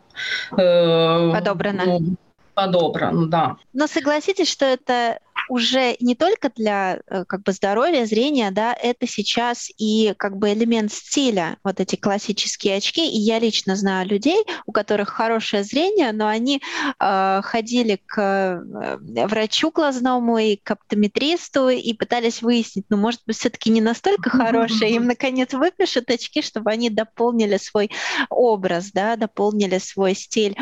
э, 0.57 1.31
подобрано. 1.31 1.83
Ну, 1.85 2.15
подобран, 2.55 3.29
да. 3.29 3.57
Но 3.73 3.85
согласитесь, 3.87 4.49
что 4.49 4.65
это 4.65 5.19
уже 5.49 5.95
не 5.99 6.15
только 6.15 6.49
для 6.49 6.99
э, 7.07 7.25
как 7.25 7.43
бы 7.43 7.51
здоровья, 7.51 8.05
зрения, 8.05 8.51
да, 8.51 8.73
это 8.73 9.07
сейчас 9.07 9.69
и 9.77 10.13
как 10.17 10.37
бы 10.37 10.53
элемент 10.53 10.91
стиля, 10.91 11.57
вот 11.63 11.79
эти 11.79 11.95
классические 11.95 12.77
очки. 12.77 13.07
И 13.07 13.17
я 13.17 13.39
лично 13.39 13.75
знаю 13.75 14.07
людей, 14.07 14.43
у 14.65 14.71
которых 14.71 15.09
хорошее 15.09 15.63
зрение, 15.63 16.11
но 16.11 16.27
они 16.27 16.61
э, 16.99 17.41
ходили 17.43 17.99
к 18.05 18.19
э, 18.19 19.25
врачу 19.27 19.71
глазному 19.71 20.37
и 20.37 20.55
к 20.55 20.71
оптометристу 20.71 21.69
и 21.69 21.93
пытались 21.93 22.41
выяснить, 22.41 22.85
ну, 22.89 22.97
может 22.97 23.21
быть, 23.25 23.37
все-таки 23.37 23.69
не 23.69 23.81
настолько 23.81 24.29
хорошие, 24.29 24.91
им 24.91 25.05
наконец 25.07 25.53
выпишут 25.53 26.09
очки, 26.09 26.41
чтобы 26.41 26.71
они 26.71 26.89
дополнили 26.89 27.57
свой 27.57 27.91
образ, 28.29 28.91
да, 28.91 29.15
дополнили 29.15 29.77
свой 29.77 30.15
стиль. 30.15 30.55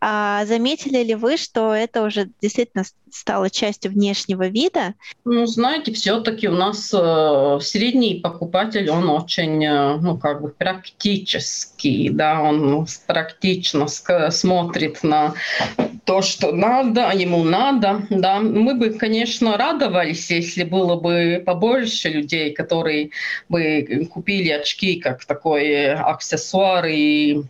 А 0.00 0.44
заметили 0.46 1.02
ли 1.02 1.14
вы, 1.14 1.36
что 1.36 1.74
это 1.74 2.02
уже 2.02 2.30
действительно 2.40 2.84
стало 3.14 3.48
частью 3.48 3.92
внешнего 3.92 4.48
вида? 4.48 4.94
Ну, 5.24 5.46
знаете, 5.46 5.92
все-таки 5.92 6.48
у 6.48 6.54
нас 6.54 6.92
э, 6.92 7.58
средний 7.62 8.16
покупатель, 8.16 8.90
он 8.90 9.08
очень, 9.08 9.64
э, 9.64 9.96
ну, 9.96 10.18
как 10.18 10.42
бы 10.42 10.48
практический, 10.48 12.10
да, 12.10 12.42
он 12.42 12.86
практично 13.06 13.86
смотрит 13.86 15.02
на 15.02 15.34
то, 16.04 16.22
что 16.22 16.52
надо, 16.52 17.10
ему 17.14 17.44
надо, 17.44 18.06
да. 18.10 18.40
Мы 18.40 18.74
бы, 18.74 18.90
конечно, 18.90 19.56
радовались, 19.56 20.30
если 20.30 20.64
было 20.64 20.96
бы 20.96 21.42
побольше 21.44 22.08
людей, 22.08 22.52
которые 22.52 23.10
бы 23.48 24.08
купили 24.10 24.50
очки 24.50 25.00
как 25.00 25.24
такой 25.24 25.94
аксессуар 25.94 26.86
и 26.86 27.44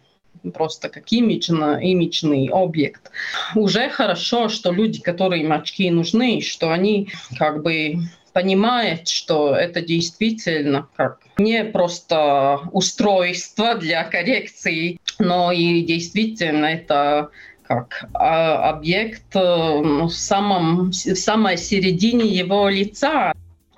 просто 0.51 0.89
как 0.89 1.11
имиджно, 1.13 1.79
имиджный 1.81 2.49
объект. 2.53 3.11
Уже 3.55 3.89
хорошо, 3.89 4.49
что 4.49 4.73
люди, 4.73 5.01
которым 5.01 5.53
очки 5.53 5.91
нужны, 5.91 6.41
что 6.41 6.73
они 6.73 7.09
как 7.39 7.63
бы 7.63 7.97
понимают, 8.33 9.09
что 9.09 9.55
это 9.55 9.81
действительно 9.81 10.89
как 10.97 11.21
не 11.39 11.65
просто 11.65 12.61
устройство 12.73 13.77
для 13.77 14.05
коррекции, 14.05 14.99
но 15.19 15.53
и 15.53 15.83
действительно 15.83 16.67
это 16.67 17.31
как 17.67 18.07
а, 18.13 18.71
объект 18.71 19.35
э, 19.35 19.41
в, 19.41 20.11
самом, 20.11 20.91
в 20.91 20.93
самой 20.93 21.57
середине 21.57 22.27
его 22.27 22.69
лица 22.69 23.33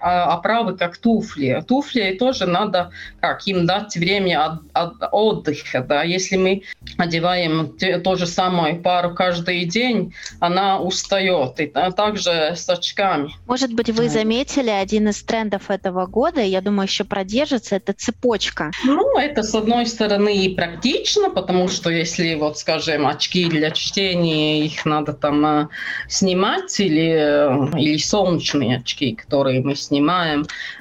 оправы 0.07 0.73
а 0.73 0.77
как 0.77 0.97
туфли. 0.97 1.65
Туфли 1.67 2.17
тоже 2.19 2.47
надо 2.47 2.91
как 3.21 3.47
им 3.47 3.67
дать 3.67 3.97
время 3.97 4.45
от, 4.45 4.61
от 4.73 5.09
отдыха. 5.13 5.81
Да? 5.81 6.03
Если 6.03 6.37
мы 6.37 6.63
одеваем 6.99 7.77
то 8.03 8.17
же 8.17 8.27
самое 8.27 8.77
пару 8.77 9.15
каждый 9.15 9.65
день, 9.65 10.15
она 10.41 10.81
устает. 10.81 11.59
И 11.61 11.67
да, 11.67 11.91
также 11.91 12.53
с 12.55 12.69
очками. 12.69 13.31
Может 13.47 13.73
быть, 13.73 13.91
вы 13.91 14.09
заметили 14.09 14.71
один 14.71 15.09
из 15.09 15.23
трендов 15.23 15.71
этого 15.71 16.07
года, 16.07 16.41
я 16.41 16.61
думаю, 16.61 16.87
еще 16.87 17.05
продержится, 17.05 17.77
это 17.77 17.93
цепочка. 17.93 18.71
Ну, 18.85 19.19
это 19.19 19.43
с 19.43 19.55
одной 19.55 19.87
стороны 19.87 20.37
и 20.37 20.55
практично, 20.55 21.31
потому 21.31 21.69
что 21.69 21.91
если, 21.91 22.35
вот, 22.35 22.59
скажем, 22.59 23.07
очки 23.07 23.47
для 23.47 23.71
чтения, 23.71 24.65
их 24.65 24.85
надо 24.85 25.13
там 25.13 25.45
э, 25.45 25.69
снимать, 26.09 26.79
или, 26.81 27.75
э, 27.75 27.79
или 27.79 27.97
солнечные 27.99 28.79
очки, 28.79 29.15
которые 29.15 29.61
мы 29.61 29.75
снимаем, 29.75 29.96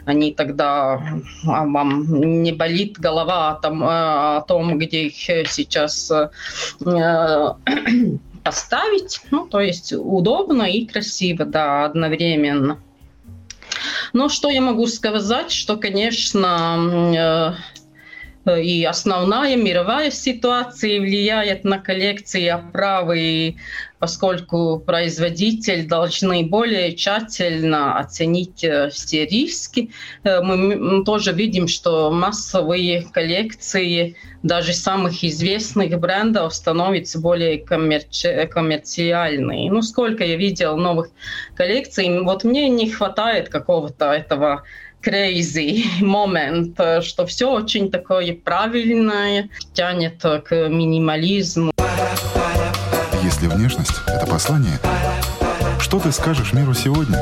они 0.05 0.33
тогда 0.33 1.01
а 1.45 1.65
вам 1.65 2.41
не 2.43 2.51
болит 2.51 2.99
голова 2.99 3.51
о 3.51 3.55
том, 3.55 3.83
о 3.83 4.41
том 4.47 4.77
где 4.77 5.07
их 5.07 5.15
сейчас 5.49 6.11
э, 6.11 6.29
поставить. 8.43 9.21
Ну, 9.31 9.47
то 9.47 9.59
есть 9.59 9.93
удобно 9.93 10.63
и 10.63 10.85
красиво, 10.85 11.45
да, 11.45 11.85
одновременно. 11.85 12.79
Но 14.13 14.29
что 14.29 14.49
я 14.49 14.61
могу 14.61 14.87
сказать, 14.87 15.51
что, 15.51 15.77
конечно, 15.77 17.57
э, 18.45 18.61
и 18.61 18.85
основная 18.85 19.55
мировая 19.55 20.11
ситуация 20.11 20.99
влияет 20.99 21.63
на 21.63 21.79
коллекции 21.79 22.47
оправы 22.47 23.19
и 23.19 23.57
поскольку 24.05 24.77
производитель 24.77 25.87
должны 25.87 26.45
более 26.45 26.95
тщательно 26.95 27.97
оценить 27.97 28.63
э, 28.63 28.91
все 28.91 29.25
риски. 29.25 29.89
Э, 30.23 30.41
мы 30.41 31.03
тоже 31.03 31.33
видим, 31.33 31.67
что 31.67 32.11
массовые 32.11 33.01
коллекции 33.11 34.15
даже 34.43 34.73
самых 34.73 35.23
известных 35.23 35.99
брендов 35.99 36.53
становятся 36.53 37.19
более 37.19 37.57
коммерци- 37.57 38.45
коммерциальные. 38.45 39.71
Ну, 39.71 39.81
сколько 39.81 40.23
я 40.23 40.35
видел 40.35 40.77
новых 40.77 41.07
коллекций, 41.55 42.19
вот 42.21 42.43
мне 42.43 42.69
не 42.69 42.91
хватает 42.91 43.49
какого-то 43.49 44.11
этого 44.11 44.65
crazy 45.03 45.83
момент, 46.01 46.79
э, 46.79 47.01
что 47.01 47.25
все 47.25 47.51
очень 47.51 47.89
такое 47.89 48.35
правильное, 48.35 49.49
тянет 49.73 50.21
к 50.21 50.69
минимализму. 50.69 51.71
Если 53.45 53.57
внешность— 53.57 53.93
это 54.07 54.25
послание, 54.25 54.79
что 55.79 55.99
ты 55.99 56.11
скажешь 56.11 56.53
миру 56.53 56.73
сегодня? 56.73 57.19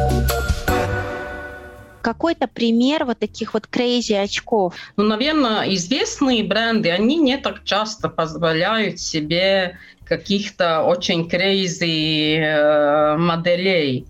какой-то 2.02 2.48
пример 2.48 3.06
вот 3.06 3.20
таких 3.20 3.54
вот 3.54 3.68
крейзи 3.68 4.14
очков? 4.14 4.76
Ну, 4.98 5.04
наверное, 5.04 5.64
известные 5.74 6.44
бренды, 6.44 6.92
они 6.92 7.16
не 7.16 7.38
так 7.38 7.64
часто 7.64 8.10
позволяют 8.10 9.00
себе 9.00 9.78
каких-то 10.06 10.84
очень 10.84 11.30
крейзи 11.30 12.38
э, 12.38 13.18
моделей. 13.18 14.06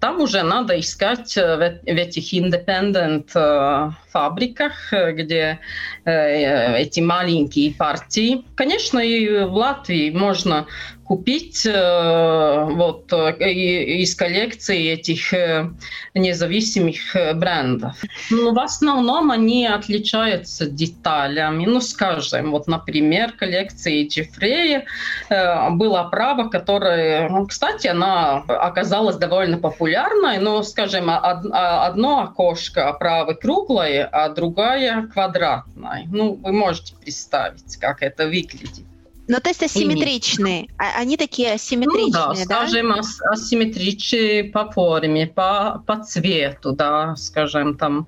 Там 0.00 0.20
уже 0.20 0.42
надо 0.42 0.78
искать 0.78 1.34
в, 1.36 1.80
в 1.82 1.86
этих 1.86 2.34
independent 2.34 3.30
э, 3.34 3.90
фабриках, 4.10 4.92
где 4.92 5.60
э, 6.04 6.76
эти 6.78 7.00
маленькие 7.00 7.72
партии. 7.72 8.44
Конечно, 8.54 8.98
и 8.98 9.44
в 9.44 9.54
Латвии 9.54 10.10
можно 10.10 10.66
купить 11.04 11.66
э, 11.66 12.64
вот 12.70 13.12
э, 13.12 13.52
из 13.52 14.14
коллекции 14.14 14.90
этих 14.90 15.32
э, 15.32 15.70
независимых 16.14 17.14
брендов. 17.34 17.96
Но 18.30 18.52
в 18.52 18.58
основном 18.58 19.30
они 19.30 19.66
отличаются 19.66 20.66
деталями. 20.66 21.66
Ну, 21.66 21.80
скажем, 21.80 22.50
вот, 22.50 22.66
например, 22.66 23.32
коллекции 23.32 24.06
Джеффрея 24.08 24.86
была 25.28 26.04
права, 26.04 26.48
которая, 26.48 27.28
ну, 27.28 27.46
кстати, 27.46 27.88
она 27.88 28.36
оказалась 28.46 29.16
довольно 29.16 29.58
популярной, 29.58 30.38
но, 30.38 30.62
скажем, 30.62 31.10
одно 31.10 32.20
окошко 32.20 32.88
оправы 32.88 33.34
круглое, 33.34 34.08
а 34.10 34.28
другая 34.28 35.06
квадратная. 35.12 36.04
Ну, 36.06 36.34
вы 36.34 36.52
можете 36.52 36.94
представить, 36.96 37.76
как 37.76 38.02
это 38.02 38.26
выглядит. 38.26 38.84
Ну, 39.26 39.40
то 39.40 39.48
есть 39.48 39.62
асимметричные. 39.62 40.68
А, 40.76 41.00
они 41.00 41.16
такие 41.16 41.52
асимметричные, 41.52 42.06
ну, 42.06 42.12
да? 42.12 42.28
да? 42.28 42.34
скажем, 42.34 42.92
ас 42.92 43.20
асимметричные 43.22 44.44
по 44.44 44.70
форме, 44.70 45.26
по, 45.26 45.82
по 45.86 46.02
цвету, 46.04 46.72
да, 46.72 47.16
скажем, 47.16 47.76
там 47.76 48.06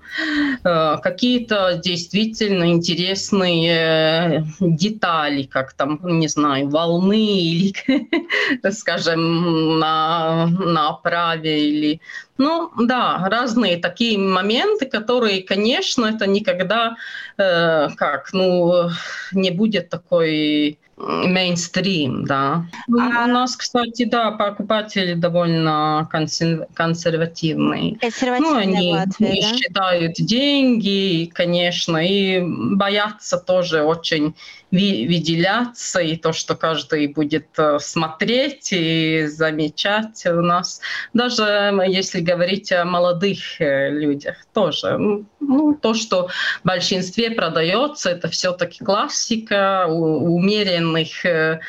э, 0.63 0.97
какие-то 1.03 1.81
действительно 1.83 2.71
интересные 2.71 4.47
детали, 4.61 5.45
как 5.45 5.73
там, 5.73 6.01
не 6.03 6.29
знаю, 6.29 6.69
волны 6.69 7.41
или, 7.41 7.73
скажем, 8.71 9.79
на, 9.79 10.47
на 10.47 10.89
оправе 10.91 11.69
или 11.69 12.01
ну 12.39 12.71
да, 12.79 13.27
разные 13.31 13.79
такие 13.79 14.19
моменты, 14.19 14.85
которые, 14.85 15.43
конечно, 15.43 16.05
это 16.05 16.27
никогда 16.27 16.97
э, 17.39 17.89
как, 17.97 18.35
ну, 18.35 18.91
не 19.33 19.51
будет 19.51 19.89
такой 19.89 20.79
мейнстрим, 20.97 22.25
да. 22.25 22.67
А... 22.89 23.25
У 23.25 23.29
нас, 23.29 23.57
кстати, 23.57 24.05
да, 24.05 24.31
покупатели 24.31 25.15
довольно 25.15 26.09
консервативные. 26.11 27.99
Консервативные 27.99 28.41
ну, 28.41 28.57
они 28.57 28.93
Латвии, 28.93 29.27
не 29.27 29.43
да? 29.43 29.57
считают 29.57 30.15
деньги, 30.15 31.31
конечно, 31.33 31.99
и 31.99 32.43
боятся 32.43 33.37
тоже 33.39 33.83
очень 33.83 34.35
выделяться, 34.71 36.01
и 36.01 36.17
то, 36.17 36.33
что 36.33 36.57
каждый 36.57 37.07
будет 37.09 37.47
э, 37.57 37.79
смотреть 37.79 38.69
и 38.73 39.27
замечать 39.27 40.27
у 40.27 40.43
нас. 40.43 40.81
Даже 41.13 41.45
если 41.87 42.21
говорить 42.21 42.73
о 42.73 42.85
молодых 42.85 43.61
э, 43.61 43.91
людях, 43.91 44.37
тоже. 44.53 44.99
Ну, 45.41 45.75
то, 45.75 45.95
что 45.95 46.29
в 46.63 46.67
большинстве 46.67 47.31
продается, 47.31 48.11
это 48.11 48.29
все-таки 48.29 48.85
классика, 48.85 49.87
умеренных 49.87 51.25
э, 51.25 51.61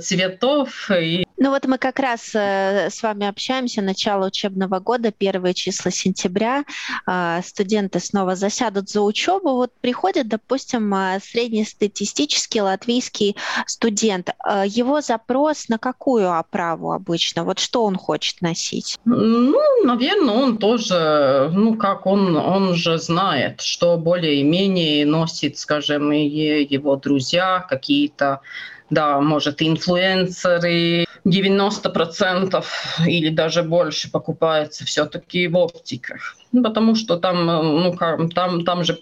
цветов. 0.00 0.90
И 0.90 1.26
ну 1.42 1.50
вот 1.50 1.66
мы 1.66 1.76
как 1.76 1.98
раз 1.98 2.30
э, 2.34 2.88
с 2.88 3.02
вами 3.02 3.26
общаемся, 3.26 3.82
начало 3.82 4.26
учебного 4.26 4.78
года, 4.78 5.10
первые 5.10 5.54
числа 5.54 5.90
сентября, 5.90 6.62
э, 7.04 7.40
студенты 7.44 7.98
снова 7.98 8.36
засядут 8.36 8.88
за 8.88 9.00
учебу. 9.00 9.54
Вот 9.54 9.72
приходит, 9.80 10.28
допустим, 10.28 10.94
э, 10.94 11.18
среднестатистический 11.20 12.60
латвийский 12.60 13.36
студент. 13.66 14.30
Э, 14.46 14.62
его 14.64 15.00
запрос 15.00 15.68
на 15.68 15.78
какую 15.78 16.32
оправу 16.32 16.92
обычно? 16.92 17.42
Вот 17.42 17.58
что 17.58 17.84
он 17.84 17.96
хочет 17.96 18.40
носить? 18.40 19.00
Ну, 19.04 19.84
наверное, 19.84 20.34
он 20.34 20.58
тоже, 20.58 21.50
ну 21.52 21.74
как 21.74 22.06
он, 22.06 22.36
он 22.36 22.74
же 22.74 22.98
знает, 22.98 23.62
что 23.62 23.96
более-менее 23.96 25.04
носит, 25.06 25.58
скажем, 25.58 26.12
и 26.12 26.22
его 26.70 26.94
друзья, 26.94 27.66
какие-то 27.68 28.42
да, 28.92 29.20
может, 29.20 29.62
инфлюенсеры, 29.62 31.06
90% 31.24 32.64
или 33.06 33.28
даже 33.28 33.62
больше 33.62 34.10
покупается 34.10 34.84
все-таки 34.84 35.46
в 35.46 35.56
оптиках. 35.56 36.36
Ну, 36.50 36.62
потому 36.62 36.94
что 36.94 37.16
там, 37.16 37.46
ну, 37.46 38.28
там, 38.28 38.64
там 38.64 38.84
же 38.84 38.98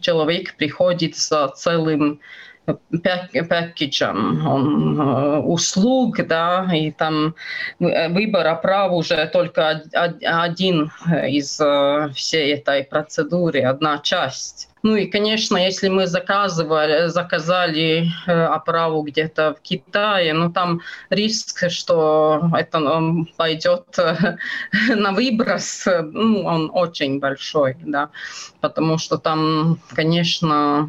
человек 0.00 0.56
приходит 0.56 1.16
за 1.16 1.48
целым 1.48 2.20
пакетом 3.48 5.00
э, 5.00 5.38
услуг, 5.38 6.26
да, 6.26 6.68
и 6.72 6.90
там 6.90 7.34
выбор 7.78 8.60
прав 8.60 8.92
уже 8.92 9.26
только 9.32 9.82
один 9.92 10.90
из 11.28 11.60
э, 11.60 12.10
всей 12.14 12.54
этой 12.54 12.84
процедуры, 12.84 13.62
одна 13.62 13.98
часть. 13.98 14.68
Ну 14.82 14.96
и, 14.96 15.06
конечно, 15.06 15.56
если 15.56 15.88
мы 15.88 16.06
заказывали, 16.06 17.08
заказали 17.08 18.08
э, 18.26 18.32
оправу 18.32 19.02
где-то 19.02 19.54
в 19.54 19.60
Китае, 19.60 20.32
ну 20.32 20.52
там 20.52 20.80
риск, 21.10 21.68
что 21.70 22.40
это 22.56 22.80
пойдет 23.36 23.98
э, 23.98 24.36
на 24.94 25.12
выброс, 25.12 25.86
ну, 25.86 26.44
он 26.44 26.70
очень 26.72 27.18
большой, 27.18 27.76
да, 27.80 28.10
потому 28.60 28.98
что 28.98 29.18
там, 29.18 29.78
конечно, 29.94 30.88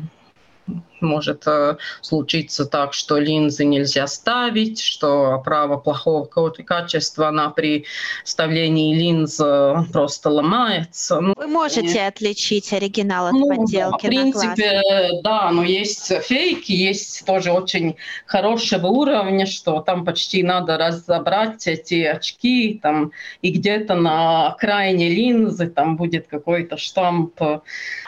может 1.02 1.44
э, 1.48 1.78
случиться 2.02 2.66
так, 2.66 2.94
что 2.94 3.18
линзы 3.18 3.66
нельзя 3.66 4.08
ставить, 4.08 4.82
что 4.82 5.34
оправа 5.34 5.78
плохого 5.78 6.26
качества, 6.26 7.30
она 7.30 7.50
при 7.50 7.86
вставлении 8.24 8.96
линз 8.96 9.40
э, 9.40 9.76
просто 9.92 10.30
ломается. 10.30 11.20
Ну, 11.20 11.34
Вы 11.36 11.48
можете 11.48 12.06
отличить 12.06 12.72
оригинал 12.74 13.28
от 13.28 13.34
ну, 13.34 13.48
подделки 13.48 13.92
да, 13.92 13.98
В 13.98 14.02
принципе, 14.02 14.82
да, 15.24 15.52
но 15.52 15.64
есть 15.64 16.12
фейки, 16.24 16.72
есть 16.72 17.26
тоже 17.26 17.52
очень 17.52 17.96
хорошего 18.26 18.88
уровня, 18.88 19.46
что 19.46 19.82
там 19.82 20.06
почти 20.06 20.44
надо 20.44 20.78
разобрать 20.78 21.68
эти 21.68 22.04
очки, 22.04 22.80
там, 22.82 23.12
и 23.42 23.52
где-то 23.52 23.96
на 23.96 24.48
окраине 24.48 25.10
линзы 25.10 25.68
там 25.68 25.98
будет 25.98 26.28
какой-то 26.28 26.78
штамп. 26.78 27.40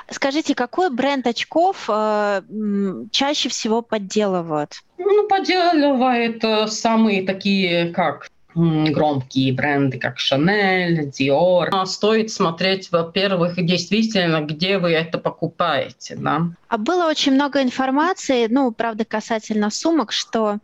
Скажите, 0.10 0.56
какой 0.56 0.90
бренд 0.90 1.26
очков 1.26 1.86
э, 1.88 2.42
чаще 3.12 3.50
всего 3.50 3.82
подделывают? 3.82 4.74
Ну, 4.98 5.28
подделывают 5.28 6.44
э, 6.44 6.68
самые 6.68 7.26
такие, 7.26 7.94
как 7.94 8.28
громкие 8.56 9.54
бренды, 9.54 9.98
как 9.98 10.18
Chanel, 10.18 11.12
Dior. 11.12 11.86
Стоит 11.86 12.32
смотреть, 12.32 12.92
во-первых, 12.92 13.56
действительно, 13.64 14.42
где 14.42 14.78
вы 14.78 14.92
это 14.92 15.18
покупаете. 15.18 16.16
Да? 16.16 16.52
А 16.72 16.78
было 16.78 17.08
очень 17.08 17.34
много 17.34 17.62
информации, 17.62 18.48
ну, 18.50 18.72
правда, 18.72 19.04
касательно 19.04 19.70
сумок, 19.70 20.14
что 20.14 20.60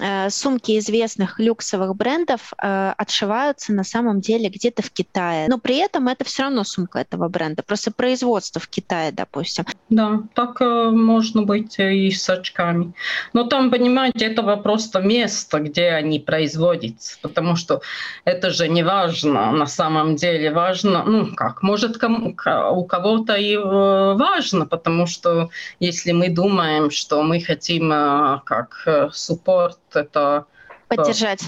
э, 0.00 0.28
сумки 0.30 0.76
известных 0.78 1.38
люксовых 1.38 1.94
брендов 1.94 2.52
э, 2.60 2.92
отшиваются 2.98 3.72
на 3.72 3.84
самом 3.84 4.20
деле 4.20 4.48
где-то 4.48 4.82
в 4.82 4.90
Китае. 4.90 5.46
Но 5.48 5.58
при 5.58 5.76
этом 5.76 6.08
это 6.08 6.24
все 6.24 6.42
равно 6.42 6.64
сумка 6.64 6.98
этого 6.98 7.28
бренда, 7.28 7.62
просто 7.62 7.92
производство 7.92 8.60
в 8.60 8.66
Китае, 8.66 9.12
допустим. 9.12 9.64
Да, 9.90 10.22
так 10.34 10.60
э, 10.60 10.90
можно 10.90 11.42
быть 11.42 11.78
и 11.78 12.10
с 12.10 12.28
очками. 12.28 12.92
Но 13.32 13.44
там, 13.44 13.70
понимаете, 13.70 14.26
это 14.26 14.42
просто 14.56 15.00
место, 15.00 15.60
где 15.60 15.90
они 15.90 16.18
производятся, 16.18 17.18
потому 17.24 17.56
что 17.56 17.80
это 18.26 18.50
же 18.50 18.68
не 18.68 18.82
важно 18.82 19.50
на 19.52 19.66
самом 19.66 20.16
деле. 20.16 20.50
Важно, 20.50 21.02
ну 21.04 21.34
как, 21.34 21.62
может, 21.62 21.96
кому, 21.96 22.36
у 22.72 22.84
кого-то 22.84 23.34
и 23.34 23.56
э, 23.56 23.58
важно, 23.58 24.66
потому 24.66 25.06
что 25.06 25.48
если 25.80 26.12
мы 26.12 26.28
думаем, 26.28 26.90
что 26.90 27.22
мы 27.22 27.40
хотим 27.40 27.90
э, 27.92 28.40
как 28.44 28.82
э, 28.86 29.08
суппорт, 29.12 29.78
это 29.94 30.44
поддержать 30.88 31.40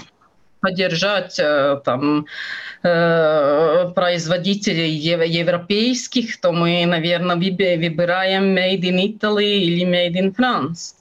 поддержать 0.59 1.39
там, 1.85 2.25
производителей 2.81 4.89
европейских, 4.89 6.41
то 6.41 6.51
мы, 6.51 6.83
наверное, 6.87 7.35
выбираем 7.35 8.57
Made 8.57 8.81
in 8.81 8.97
Italy 8.97 9.59
или 9.59 9.85
Made 9.85 10.15
in 10.15 10.33
France. 10.35 10.95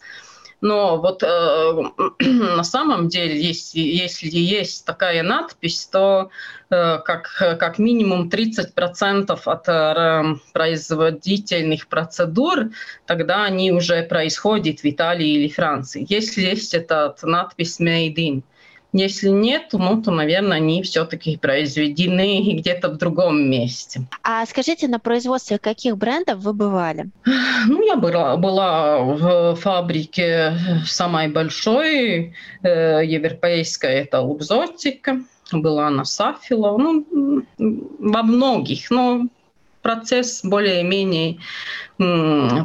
Но 0.60 0.96
вот 1.00 1.22
э, 1.22 1.82
на 2.20 2.64
самом 2.64 3.08
деле, 3.08 3.40
если, 3.40 3.80
если 3.80 4.28
есть 4.28 4.86
такая 4.86 5.22
надпись, 5.22 5.86
то 5.86 6.30
э, 6.70 6.98
как, 6.98 7.28
как 7.38 7.78
минимум 7.78 8.28
30% 8.28 9.38
от 9.44 9.68
э, 9.68 10.34
производительных 10.52 11.88
процедур, 11.88 12.70
тогда 13.06 13.44
они 13.44 13.70
уже 13.70 14.02
происходят 14.02 14.80
в 14.80 14.84
Италии 14.84 15.28
или 15.28 15.48
Франции. 15.48 16.06
Если 16.08 16.42
есть 16.42 16.72
эта 16.74 17.14
надпись 17.22 17.78
«Made 17.78 18.14
in», 18.14 18.42
если 18.92 19.28
нет, 19.28 19.68
ну, 19.72 20.02
то, 20.02 20.10
наверное, 20.10 20.58
они 20.58 20.82
все-таки 20.82 21.36
произведены 21.36 22.54
где-то 22.58 22.88
в 22.88 22.96
другом 22.96 23.50
месте. 23.50 24.02
А 24.22 24.44
скажите, 24.46 24.88
на 24.88 24.98
производстве 24.98 25.58
каких 25.58 25.96
брендов 25.96 26.38
вы 26.40 26.52
бывали? 26.52 27.10
Ну, 27.68 27.84
я 27.84 27.96
была, 27.96 28.36
была 28.36 29.00
в 29.00 29.56
фабрике 29.56 30.56
самой 30.86 31.28
большой, 31.28 32.34
э, 32.62 33.00
европейской, 33.04 33.92
это 34.02 34.20
Лубзотика, 34.20 35.20
была 35.50 35.90
на 35.90 36.04
Сафило, 36.04 36.76
ну, 36.76 37.44
во 37.58 38.22
многих, 38.22 38.90
но 38.90 39.26
процесс 39.82 40.42
более-менее 40.44 41.38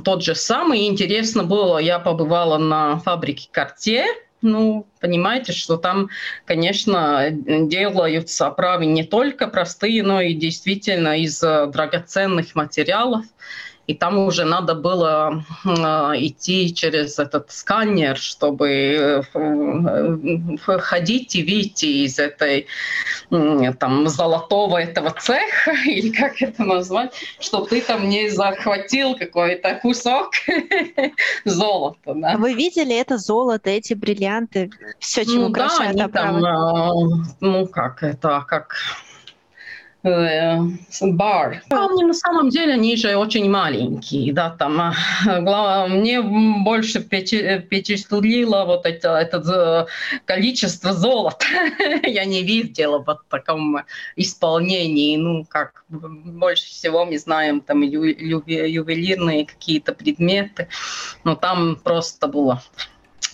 тот 0.04 0.24
же 0.24 0.36
самый. 0.36 0.88
Интересно 0.88 1.44
было, 1.44 1.78
я 1.78 2.00
побывала 2.00 2.58
на 2.58 2.98
фабрике 3.00 3.50
Cartier, 3.54 4.06
ну, 4.42 4.88
понимаете, 5.00 5.54
что 5.54 5.78
там, 5.78 6.10
конечно, 6.46 7.30
делаются 7.32 8.48
оправы 8.48 8.86
не 8.86 9.04
только 9.04 9.48
простые, 9.48 10.04
но 10.04 10.22
и 10.22 10.34
действительно 10.34 11.20
из 11.20 11.40
драгоценных 11.40 12.56
материалов. 12.56 13.26
И 13.88 13.94
там 13.94 14.18
уже 14.18 14.46
надо 14.46 14.76
было 14.76 15.44
э, 15.66 15.70
идти 16.18 16.74
через 16.74 17.20
этот 17.20 17.52
сканер, 17.52 18.18
чтобы 18.18 19.24
э, 19.34 20.78
ходить 20.80 21.36
и 21.36 21.44
выйти 21.44 22.06
из 22.06 22.20
этой 22.20 22.68
там 23.30 24.08
золотого 24.08 24.78
этого 24.78 25.12
цеха, 25.20 25.72
или 25.86 26.12
как 26.12 26.42
это 26.42 26.64
назвать, 26.64 27.14
чтобы 27.40 27.68
ты 27.68 27.82
там 27.82 28.08
не 28.08 28.30
захватил 28.30 29.16
какой-то 29.16 29.80
кусок 29.82 30.32
золота. 31.46 32.14
Да. 32.14 32.38
Вы 32.38 32.54
видели 32.54 32.96
это 32.96 33.18
золото, 33.18 33.70
эти 33.70 33.94
бриллианты, 33.94 34.72
все, 35.00 35.26
чем 35.26 35.42
ну, 35.42 35.48
украшает 35.48 35.96
да, 35.96 36.04
они 36.04 36.14
там, 36.14 36.46
э, 36.46 37.26
ну 37.40 37.68
как 37.68 38.04
это, 38.04 38.46
как 38.48 38.76
Э, 40.04 40.58
бар. 41.02 41.62
Они 41.70 42.04
на 42.04 42.14
самом 42.14 42.50
деле 42.50 42.74
они 42.74 42.96
же 42.96 43.16
очень 43.16 43.48
маленькие, 43.48 44.34
да, 44.34 44.50
там. 44.50 44.82
А, 44.82 45.88
мне 45.88 46.22
больше 46.22 47.02
впечатлило 47.02 48.66
вот 48.66 48.88
это, 48.88 49.10
это 49.10 49.88
количество 50.26 50.94
золота. 50.94 51.46
Я 52.04 52.26
не 52.26 52.42
видела 52.42 52.98
вот 52.98 53.20
в 53.28 53.30
таком 53.30 53.78
исполнении. 54.16 55.18
Ну, 55.18 55.46
как 55.48 55.84
больше 55.90 56.66
всего 56.66 57.06
мы 57.06 57.20
знаем 57.20 57.62
там 57.62 57.82
ювелирные 57.82 59.46
какие-то 59.46 59.94
предметы, 59.94 60.68
но 61.24 61.36
там 61.36 61.76
просто 61.76 62.28
было 62.28 62.60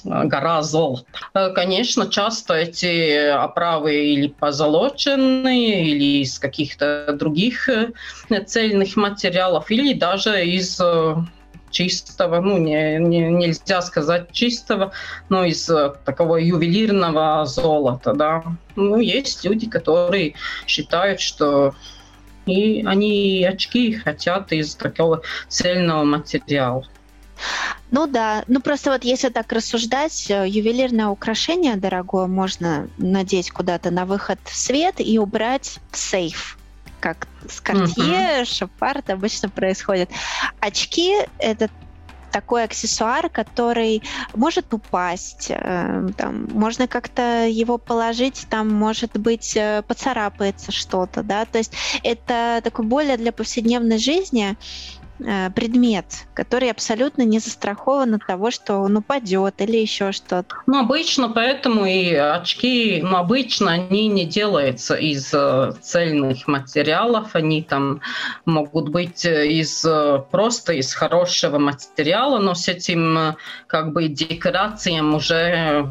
гора 0.03 0.61
золота. 0.61 1.05
Э, 1.33 1.51
конечно, 1.53 2.07
часто 2.07 2.53
эти 2.53 3.29
оправы 3.29 3.95
или 3.95 4.27
позолоченные, 4.27 5.85
или 5.85 6.21
из 6.21 6.39
каких-то 6.39 7.13
других 7.13 7.69
э, 7.69 7.91
цельных 8.45 8.95
материалов, 8.95 9.69
или 9.71 9.93
даже 9.93 10.45
из 10.45 10.79
э, 10.81 11.15
чистого, 11.71 12.39
ну, 12.41 12.57
не, 12.57 12.97
не, 12.97 13.29
нельзя 13.29 13.81
сказать 13.81 14.31
чистого, 14.31 14.91
но 15.29 15.43
из 15.43 15.69
такого 16.05 16.37
ювелирного 16.37 17.45
золота, 17.45 18.13
да. 18.13 18.43
Ну, 18.75 18.99
есть 18.99 19.43
люди, 19.43 19.69
которые 19.69 20.35
считают, 20.65 21.19
что 21.19 21.75
и 22.45 22.81
они 22.85 23.45
очки 23.45 23.93
хотят 23.93 24.53
из 24.53 24.75
такого 24.75 25.21
цельного 25.49 26.05
материала. 26.05 26.87
Ну 27.91 28.07
да, 28.07 28.43
ну 28.47 28.59
просто 28.61 28.91
вот 28.91 29.03
если 29.03 29.29
так 29.29 29.51
рассуждать, 29.51 30.29
э, 30.29 30.47
ювелирное 30.47 31.07
украшение 31.07 31.75
дорогое 31.75 32.27
можно 32.27 32.87
надеть 32.97 33.51
куда-то 33.51 33.91
на 33.91 34.05
выход 34.05 34.39
в 34.43 34.55
свет 34.55 34.95
и 34.99 35.17
убрать 35.19 35.79
в 35.91 35.97
сейф 35.97 36.57
как 36.99 37.27
с 37.47 37.61
Cartier, 37.61 38.41
uh-huh. 38.41 38.45
Шапарт 38.45 39.11
обычно 39.11 39.49
происходит. 39.49 40.09
Очки— 40.59 41.15
это 41.37 41.69
такой 42.31 42.63
аксессуар, 42.63 43.29
который 43.29 44.03
может 44.35 44.73
упасть, 44.73 45.47
э, 45.49 46.07
там, 46.17 46.47
можно 46.51 46.87
как-то 46.87 47.47
его 47.47 47.77
положить, 47.77 48.47
там, 48.49 48.69
может 48.69 49.17
быть, 49.17 49.55
э, 49.55 49.81
поцарапается 49.87 50.71
что-то, 50.71 51.23
да, 51.23 51.45
то 51.45 51.57
есть 51.57 51.73
это 52.03 52.61
такой 52.63 52.85
более 52.85 53.17
для 53.17 53.31
повседневной 53.31 53.97
жизни 53.97 54.55
Э, 54.55 54.96
предмет, 55.17 56.05
который 56.33 56.69
абсолютно 56.69 57.23
не 57.23 57.39
застрахован 57.39 58.15
от 58.15 58.25
того, 58.25 58.51
что 58.51 58.77
он 58.77 58.97
упадет 58.97 59.55
или 59.59 59.77
еще 59.77 60.11
что-то. 60.11 60.57
Ну, 60.67 60.79
обычно 60.79 61.29
поэтому 61.29 61.85
и 61.85 62.13
очки, 62.13 63.01
ну, 63.01 63.17
обычно 63.17 63.71
они 63.71 64.07
не 64.07 64.25
делаются 64.25 64.95
из 64.95 65.33
э, 65.33 65.71
цельных 65.81 66.47
материалов, 66.47 67.29
они 67.33 67.63
там 67.63 68.01
могут 68.45 68.89
быть 68.89 69.25
э, 69.25 69.47
из 69.47 69.85
просто 70.31 70.73
из 70.73 70.93
хорошего 70.93 71.57
материала, 71.57 72.39
но 72.39 72.53
с 72.53 72.67
этим 72.67 73.35
как 73.67 73.93
бы 73.93 74.07
декорациям 74.07 75.15
уже 75.15 75.89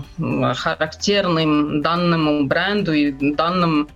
характерным 0.54 1.82
данному 1.82 2.46
бренду 2.46 2.92
и 2.92 3.10
данным, 3.34 3.88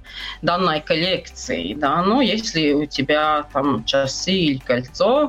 данной 0.43 0.81
коллекции, 0.81 1.75
да, 1.75 2.03
но 2.03 2.21
если 2.21 2.73
у 2.73 2.87
тебя 2.87 3.45
там 3.53 3.85
часы 3.85 4.33
или 4.33 4.59
кольцо, 4.59 5.20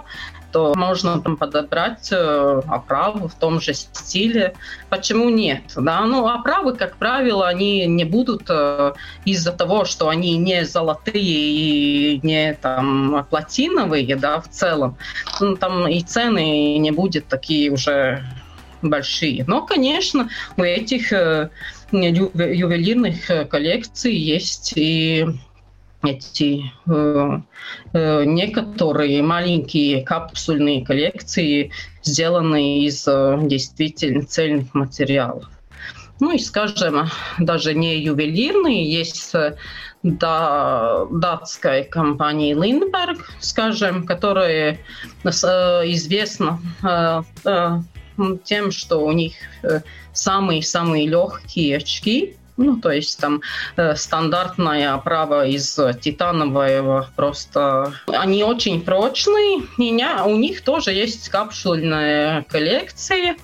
то 0.52 0.74
можно 0.76 1.22
там 1.22 1.38
подобрать 1.38 2.10
э, 2.12 2.62
оправу 2.68 3.28
в 3.28 3.36
том 3.36 3.62
же 3.62 3.74
стиле. 3.74 4.54
Почему 4.90 5.30
нет? 5.30 5.62
Да? 5.76 6.02
Ну, 6.02 6.28
оправы, 6.28 6.76
как 6.76 6.98
правило, 6.98 7.48
они 7.48 7.86
не 7.88 8.04
будут 8.04 8.44
э, 8.50 8.94
из-за 9.26 9.52
того, 9.52 9.86
что 9.86 10.10
они 10.10 10.38
не 10.38 10.66
золотые 10.66 11.16
и 11.16 12.20
не 12.24 12.54
там 12.56 13.26
платиновые, 13.30 14.16
да, 14.16 14.42
в 14.42 14.50
целом. 14.50 14.98
Ну, 15.40 15.56
там 15.56 15.88
и 15.88 16.02
цены 16.02 16.78
не 16.78 16.92
будут 16.92 17.28
такие 17.28 17.72
уже 17.72 18.24
большие. 18.82 19.46
Но, 19.48 19.66
конечно, 19.66 20.30
у 20.58 20.64
этих 20.64 21.14
э, 21.14 21.50
ювелирных 21.92 23.50
коллекций 23.50 24.14
есть 24.14 24.74
и 24.76 25.26
эти 26.04 26.72
э, 26.88 27.40
э, 27.94 28.24
некоторые 28.26 29.22
маленькие 29.22 30.04
капсульные 30.04 30.86
коллекции, 30.86 31.72
сделанные 32.04 32.86
из 32.86 33.08
э, 33.08 33.38
действительно 33.44 34.24
цельных 34.26 34.74
материалов. 34.74 35.46
Ну 36.20 36.32
и, 36.32 36.40
скажем, 36.40 37.08
даже 37.40 37.74
не 37.74 38.00
ювелирные, 38.00 38.92
есть 38.92 39.34
э, 39.36 39.56
да, 40.04 41.06
датская 41.12 41.84
компания 41.84 42.54
Lindberg, 42.54 43.20
скажем, 43.40 44.06
которая 44.06 44.80
э, 45.24 45.30
известна 45.30 46.60
тем, 48.44 48.72
что 48.72 48.98
у 48.98 49.12
них 49.14 49.34
самые-самые 50.14 51.08
легкие 51.08 51.78
очки, 51.78 52.36
ну, 52.58 52.78
то 52.78 52.92
есть 52.92 53.20
там 53.20 53.42
э, 53.76 53.96
стандартная 53.96 54.94
оправа 54.94 55.48
из 55.48 55.80
титанового 56.02 57.10
просто... 57.16 57.94
Они 58.08 58.44
очень 58.44 58.84
прочные. 58.84 59.64
Меня, 59.78 60.26
у 60.26 60.36
них 60.36 60.62
тоже 60.62 60.92
есть 60.92 61.30
капсульная 61.30 62.44
коллекция, 62.50 63.36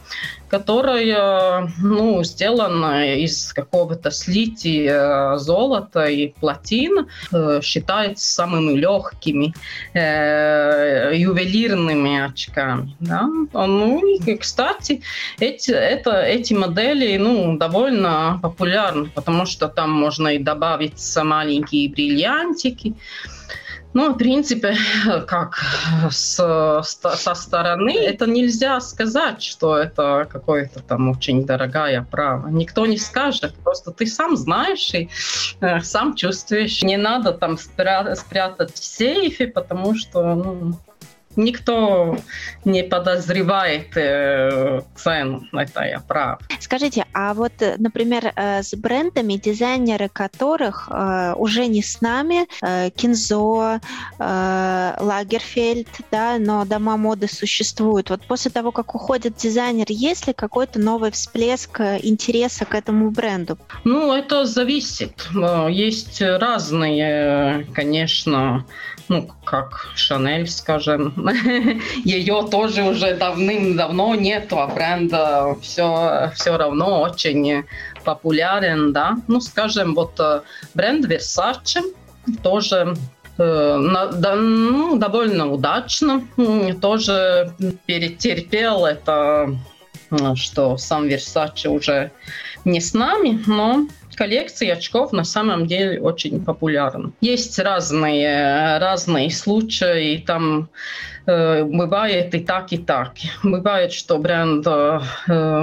которая 0.50 1.70
ну, 1.80 2.24
сделана 2.24 3.16
из 3.16 3.54
какого-то 3.54 4.12
слития 4.12 5.34
э, 5.34 5.38
золота 5.38 6.06
и 6.06 6.28
платин, 6.28 7.08
э, 7.32 7.60
считается 7.62 8.32
самыми 8.32 8.74
легкими 8.74 9.54
э, 9.94 11.12
ювелирными 11.16 12.26
очками. 12.26 12.96
Да? 13.00 13.28
Ну 13.54 14.02
и, 14.06 14.38
кстати, 14.38 15.02
эти, 15.40 15.72
это, 15.72 16.22
эти 16.22 16.54
модели 16.54 17.18
ну, 17.18 17.58
довольно 17.58 18.40
популярны, 18.42 19.10
потому 19.14 19.46
что 19.46 19.68
там 19.68 19.92
можно 19.92 20.30
и 20.30 20.40
добавить 20.40 21.02
маленькие 21.24 21.90
бриллиантики. 21.90 22.96
Ну, 23.98 24.14
в 24.14 24.18
принципе, 24.20 24.78
как 25.28 25.58
с, 26.12 26.36
со 26.84 27.34
стороны, 27.34 27.98
это 27.98 28.28
нельзя 28.28 28.80
сказать, 28.80 29.42
что 29.42 29.76
это 29.76 30.28
какое-то 30.32 30.82
там 30.84 31.10
очень 31.10 31.48
дорогая 31.48 32.04
право. 32.04 32.48
Никто 32.48 32.86
не 32.86 33.00
скажет, 33.00 33.56
просто 33.64 33.92
ты 33.92 34.06
сам 34.06 34.38
знаешь 34.38 34.94
и 34.94 35.10
э, 35.62 35.80
сам 35.82 36.14
чувствуешь. 36.16 36.84
Не 36.84 36.98
надо 36.98 37.32
там 37.32 37.58
спрятать 37.58 38.76
в 38.76 38.86
сейфе, 38.86 39.48
потому 39.48 39.96
что 39.96 40.36
ну, 40.36 40.78
никто 41.38 42.18
не 42.66 42.84
подозревает 42.84 43.96
э, 43.96 44.82
цену 44.96 45.48
этой 45.54 45.94
оправы. 45.94 46.40
Скажите, 46.60 47.06
а 47.14 47.34
вот, 47.34 47.54
например, 47.78 48.34
э, 48.36 48.64
с 48.64 48.76
брендами, 48.76 49.34
дизайнеры 49.34 50.10
которых 50.10 50.90
э, 50.92 51.34
уже 51.38 51.68
не 51.68 51.82
с 51.82 52.02
нами, 52.02 52.48
э, 52.62 52.90
Кинзо, 52.90 53.80
э, 54.20 54.94
Лагерфельд, 55.00 55.88
да, 56.12 56.38
но 56.40 56.66
дома 56.66 56.98
моды 56.98 57.28
существуют. 57.28 58.10
Вот 58.10 58.26
после 58.28 58.52
того, 58.52 58.72
как 58.72 58.96
уходит 58.96 59.38
дизайнер, 59.38 59.86
есть 59.90 60.28
ли 60.28 60.34
какой-то 60.34 60.80
новый 60.80 61.12
всплеск 61.12 61.80
э, 61.80 62.00
интереса 62.04 62.66
к 62.66 62.76
этому 62.76 63.12
бренду? 63.12 63.58
Ну, 63.84 64.14
это 64.14 64.46
зависит. 64.46 65.28
Э, 65.36 65.68
есть 65.70 66.22
разные, 66.22 67.68
конечно, 67.74 68.66
ну, 69.10 69.30
как 69.46 69.88
Шанель, 69.96 70.48
скажем, 70.48 71.14
ее 72.04 72.48
тоже 72.50 72.84
уже 72.84 73.16
давным-давно 73.16 74.16
нету, 74.16 74.60
а 74.60 74.68
бренд 74.68 75.14
все, 75.62 76.32
все 76.36 76.58
равно 76.58 77.02
очень 77.02 77.66
популярен, 78.04 78.94
да. 78.94 79.18
Ну, 79.28 79.42
скажем, 79.42 79.94
вот 79.96 80.20
э, 80.20 80.42
бренд 80.74 81.06
Versace 81.06 81.82
тоже 82.44 82.96
э, 83.38 84.10
да, 84.14 84.36
ну, 84.36 84.98
довольно 84.98 85.52
удачно 85.52 86.24
тоже 86.82 87.54
перетерпел 87.86 88.86
это, 88.86 89.58
что 90.36 90.78
сам 90.78 91.06
Versace 91.08 91.68
уже 91.68 92.12
не 92.66 92.82
с 92.82 92.94
нами, 92.94 93.44
но 93.46 93.88
коллекции 94.18 94.70
очков 94.70 95.14
на 95.14 95.24
самом 95.24 95.68
деле 95.68 96.02
очень 96.02 96.44
популярны. 96.44 97.12
Есть 97.22 97.60
разные, 97.60 98.80
разные 98.80 99.30
случаи, 99.30 100.24
там 100.26 100.70
э, 101.28 101.64
бывает 101.64 102.34
и 102.34 102.40
так, 102.40 102.74
и 102.74 102.78
так. 102.78 103.14
Бывает, 103.44 103.94
что 103.94 104.18
бренд 104.18 104.66
э, 104.68 105.00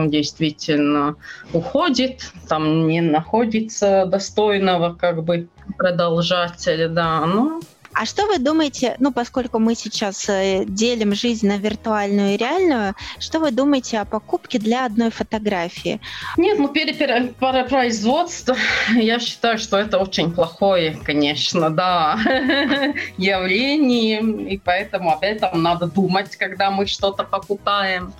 действительно 0.07 1.17
уходит, 1.53 2.31
там 2.49 2.87
не 2.87 3.01
находится 3.01 4.07
достойного 4.07 4.95
как 4.95 5.25
бы 5.25 5.49
продолжателя, 5.77 6.89
да, 6.89 7.27
но 7.27 7.61
а 7.95 8.07
что 8.07 8.27
вы 8.27 8.39
думаете, 8.39 8.97
ну, 8.99 9.13
поскольку 9.13 9.59
мы 9.59 9.75
сейчас 9.75 10.29
э, 10.29 10.65
делим 10.67 11.15
жизнь 11.15 11.47
на 11.47 11.59
виртуальную 11.59 12.35
и 12.35 12.37
реальную, 12.37 12.95
что 13.19 13.39
вы 13.39 13.51
думаете 13.51 14.01
о 14.01 14.05
покупке 14.05 14.59
для 14.59 14.85
одной 14.85 15.11
фотографии? 15.11 16.01
Нет, 16.37 16.59
ну, 16.59 16.69
перепроизводство, 16.69 18.57
я 18.95 19.19
считаю, 19.21 19.59
что 19.59 19.79
это 19.79 19.99
очень 19.99 20.33
плохое, 20.33 20.99
конечно, 21.05 21.71
да, 21.71 22.19
явление, 23.17 24.21
и 24.21 24.59
поэтому 24.59 25.13
об 25.13 25.23
этом 25.23 25.63
надо 25.63 25.87
думать, 25.87 26.37
когда 26.37 26.71
мы 26.71 26.87
что-то 26.87 27.25
покупаем. 27.25 28.13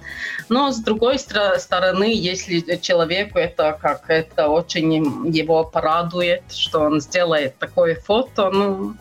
Но, 0.49 0.71
с 0.71 0.79
другой 0.79 1.19
стороны, 1.19 2.13
если 2.15 2.77
человеку 2.77 3.39
это 3.39 3.77
как 3.81 4.09
это 4.09 4.49
очень 4.49 5.35
его 5.35 5.65
порадует, 5.65 6.43
что 6.53 6.81
он 6.81 7.01
сделает 7.01 7.59
такое 7.59 7.97
фото, 7.97 8.51
ну, 8.51 8.95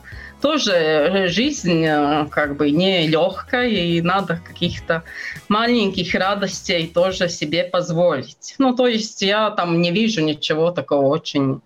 тоже 0.43 1.27
жизнь 1.29 1.85
э, 1.85 2.27
как 2.29 2.57
бы 2.57 2.69
не 2.69 3.07
легкая, 3.07 3.69
и 3.69 4.01
надо 4.01 4.41
каких-то 4.45 5.03
маленьких 5.47 6.13
радостей 6.15 6.85
тоже 6.85 7.29
себе 7.29 7.63
позволить. 7.63 8.55
Ну, 8.57 8.75
то 8.75 8.85
есть 8.85 9.21
я 9.21 9.51
там 9.51 9.81
не 9.81 9.91
вижу 9.91 10.21
ничего 10.21 10.71
такого 10.71 11.05
очень 11.05 11.61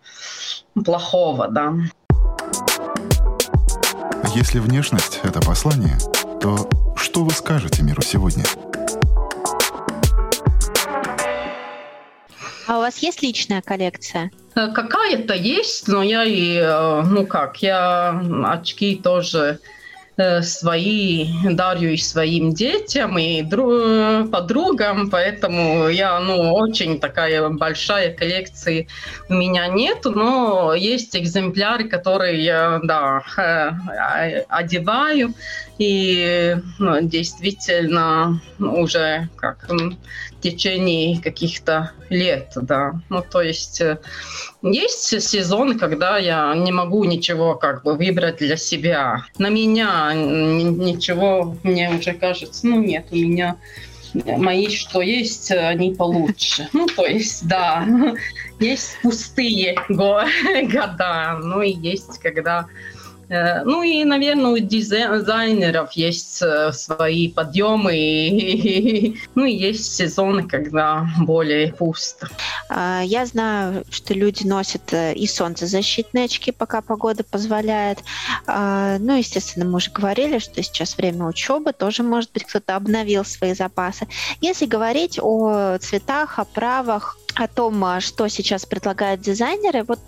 плохого, 0.86 1.48
да. 1.48 1.74
Если 4.36 4.60
внешность— 4.60 5.22
это 5.24 5.42
послание, 5.42 5.98
то 6.40 6.70
что 6.96 7.24
вы 7.24 7.32
скажете 7.32 7.82
миру 7.82 8.04
сегодня? 8.04 8.44
А 12.68 12.78
у 12.78 12.82
вас 12.82 13.00
есть 13.00 13.24
личная 13.24 13.64
коллекция? 13.64 14.30
Э, 14.58 14.70
какая-то 14.74 15.36
есть, 15.36 15.88
но 15.88 16.02
я 16.02 16.24
и, 16.24 16.58
э, 16.58 17.02
ну 17.04 17.28
как, 17.28 17.58
я 17.62 18.20
очки 18.46 18.96
тоже 18.96 19.60
э, 20.18 20.42
свои 20.42 21.28
дарю 21.44 21.90
и 21.90 21.98
своим 21.98 22.54
детям, 22.56 23.20
и 23.20 23.44
дру, 23.44 24.28
подругам, 24.32 25.12
поэтому 25.12 25.90
я, 25.90 26.20
ну, 26.20 26.54
очень 26.56 27.00
такая 27.00 27.48
большая 27.50 28.16
коллекция 28.16 28.88
у 29.30 29.36
меня 29.36 29.68
нет, 29.68 30.06
но 30.06 30.74
есть 30.74 31.16
экземпляры, 31.16 31.88
которые 31.88 32.44
я, 32.44 32.80
да, 32.84 33.22
одеваю, 34.50 35.36
и 35.78 36.56
ну, 36.80 37.00
действительно 37.02 38.42
уже 38.58 39.30
как 39.36 39.68
в 40.38 40.42
течение 40.42 41.20
каких-то 41.22 41.92
лет, 42.10 42.52
да. 42.56 42.94
Ну, 43.10 43.24
то 43.24 43.42
есть 43.42 43.82
э, 43.82 44.00
есть 44.62 45.22
сезон, 45.22 45.80
когда 45.80 46.18
я 46.18 46.54
не 46.56 46.72
могу 46.72 47.04
ничего 47.06 47.56
как 47.56 47.84
бы 47.84 47.96
выбрать 47.96 48.38
для 48.38 48.58
себя. 48.58 49.26
На 49.38 49.50
меня 49.50 50.14
ничего, 50.14 51.56
мне 51.64 51.90
уже 51.90 52.14
кажется, 52.14 52.68
ну 52.68 52.82
нет, 52.82 53.08
у 53.12 53.16
меня 53.16 53.58
мои, 54.14 54.70
что 54.70 55.02
есть, 55.02 55.52
они 55.52 55.94
получше. 55.94 56.70
Ну, 56.74 56.88
то 56.88 57.06
есть, 57.06 57.48
да, 57.48 57.88
есть 58.60 58.98
пустые 59.02 59.76
года, 59.90 61.40
ну 61.42 61.62
и 61.62 61.72
есть, 61.72 62.20
когда 62.20 62.68
ну 63.30 63.84
и, 63.84 64.06
наверное, 64.06 64.52
у 64.52 64.58
дизайнеров 64.58 65.92
есть 65.94 66.42
э, 66.42 66.72
свои 66.72 67.30
подъемы, 67.30 67.92
ну 69.36 69.44
и 69.44 69.54
есть 69.54 69.96
сезоны, 69.96 70.48
когда 70.48 71.06
более 71.20 71.74
пусто. 71.74 72.30
А, 72.70 73.02
я 73.04 73.26
знаю, 73.26 73.84
что 73.90 74.14
люди 74.14 74.48
носят 74.48 74.94
э, 74.94 75.14
и 75.14 75.28
солнцезащитные 75.28 76.26
очки, 76.26 76.52
пока 76.52 76.82
погода 76.82 77.24
позволяет. 77.24 78.00
А, 78.46 78.98
ну, 79.00 79.18
естественно, 79.18 79.66
мы 79.66 79.78
уже 79.78 79.92
говорили, 79.92 80.40
что 80.40 80.64
сейчас 80.64 80.98
время 80.98 81.26
учебы, 81.26 81.74
тоже, 81.74 82.04
может 82.04 82.32
быть, 82.32 82.46
кто-то 82.46 82.78
обновил 82.78 83.26
свои 83.26 83.54
запасы. 83.54 84.08
Если 84.40 84.66
говорить 84.66 85.20
о 85.22 85.78
цветах, 85.80 86.40
оправах, 86.40 87.18
о 87.36 87.48
том, 87.48 88.00
что 88.00 88.28
сейчас 88.30 88.66
предлагают 88.66 89.22
дизайнеры, 89.22 89.84
вот 89.84 90.00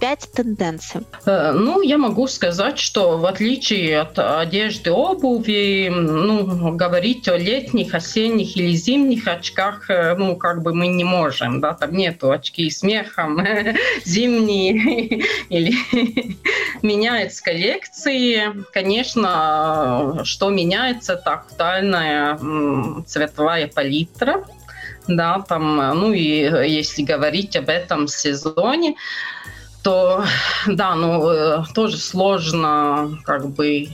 пять 0.00 0.30
тенденций? 0.32 1.02
Э, 1.26 1.52
ну, 1.52 1.80
я 1.82 1.98
могу 1.98 2.26
сказать, 2.28 2.78
что 2.78 3.18
в 3.18 3.26
отличие 3.26 4.00
от 4.00 4.18
одежды, 4.18 4.90
обуви, 4.90 5.88
ну, 5.90 6.72
говорить 6.74 7.28
о 7.28 7.36
летних, 7.36 7.94
осенних 7.94 8.56
или 8.56 8.72
зимних 8.72 9.26
очках, 9.26 9.90
э, 9.90 10.14
ну, 10.16 10.36
как 10.36 10.62
бы 10.62 10.74
мы 10.74 10.86
не 10.86 11.04
можем, 11.04 11.60
да, 11.60 11.74
там 11.74 11.94
нету 11.94 12.30
очки 12.30 12.70
с 12.70 12.82
мехом, 12.82 13.40
зимние, 14.04 15.24
или 15.48 15.74
меняется 16.82 17.42
коллекции. 17.42 18.42
Конечно, 18.72 20.20
что 20.24 20.50
меняется, 20.50 21.16
тактильная 21.16 22.38
цветовая 23.06 23.68
палитра, 23.68 24.44
да, 25.08 25.40
там, 25.40 25.76
ну 25.76 26.12
и 26.12 26.20
если 26.20 27.02
говорить 27.02 27.56
об 27.56 27.68
этом 27.68 28.08
сезоне, 28.08 28.94
то 29.82 30.24
да, 30.66 30.94
ну 30.94 31.28
э, 31.30 31.64
тоже 31.74 31.98
сложно 31.98 33.18
как 33.24 33.48
бы 33.48 33.88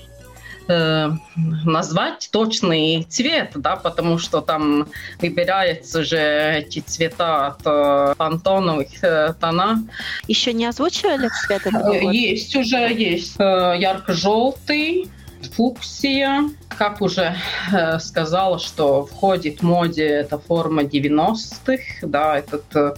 э, 0.68 1.10
назвать 1.36 2.28
точный 2.32 3.06
цвет, 3.08 3.52
да, 3.54 3.76
потому 3.76 4.18
что 4.18 4.40
там 4.40 4.88
выбираются 5.20 6.04
же 6.04 6.18
эти 6.18 6.80
цвета 6.80 7.48
от 7.48 7.60
э, 7.64 8.14
пантоновых 8.16 9.02
э, 9.02 9.34
тона. 9.40 9.82
Еще 10.26 10.52
не 10.52 10.66
озвучивали 10.66 11.28
цвет 11.46 11.66
этого 11.66 11.82
года? 11.82 12.10
Есть 12.12 12.56
уже, 12.56 12.92
есть 12.92 13.36
э, 13.38 13.76
ярко-желтый, 13.78 15.10
фуксия. 15.56 16.50
Как 16.68 17.00
уже 17.00 17.36
э, 17.72 17.98
сказала, 17.98 18.58
что 18.58 19.06
входит 19.06 19.60
в 19.60 19.62
моде 19.62 20.06
эта 20.06 20.38
форма 20.38 20.82
90-х, 20.82 21.82
да, 22.02 22.38
этот 22.38 22.64
э, 22.74 22.94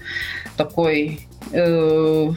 такой 0.57 1.27
э, 1.53 2.31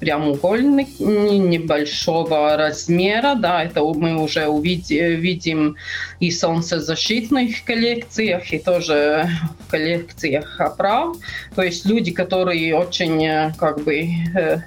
прямоугольник 0.00 0.88
небольшого 0.98 2.56
размера, 2.56 3.34
да, 3.34 3.64
это 3.64 3.82
мы 3.82 4.22
уже 4.22 4.46
увидим, 4.46 5.20
видим 5.20 5.76
и 6.20 6.30
солнцезащитных 6.30 7.64
коллекциях, 7.64 8.52
и 8.52 8.58
тоже 8.58 9.28
в 9.66 9.70
коллекциях 9.70 10.60
оправ. 10.60 11.16
То 11.54 11.62
есть 11.62 11.84
люди, 11.86 12.12
которые 12.12 12.76
очень 12.76 13.24
э, 13.24 13.52
как 13.58 13.82
бы 13.82 14.08
э, 14.34 14.58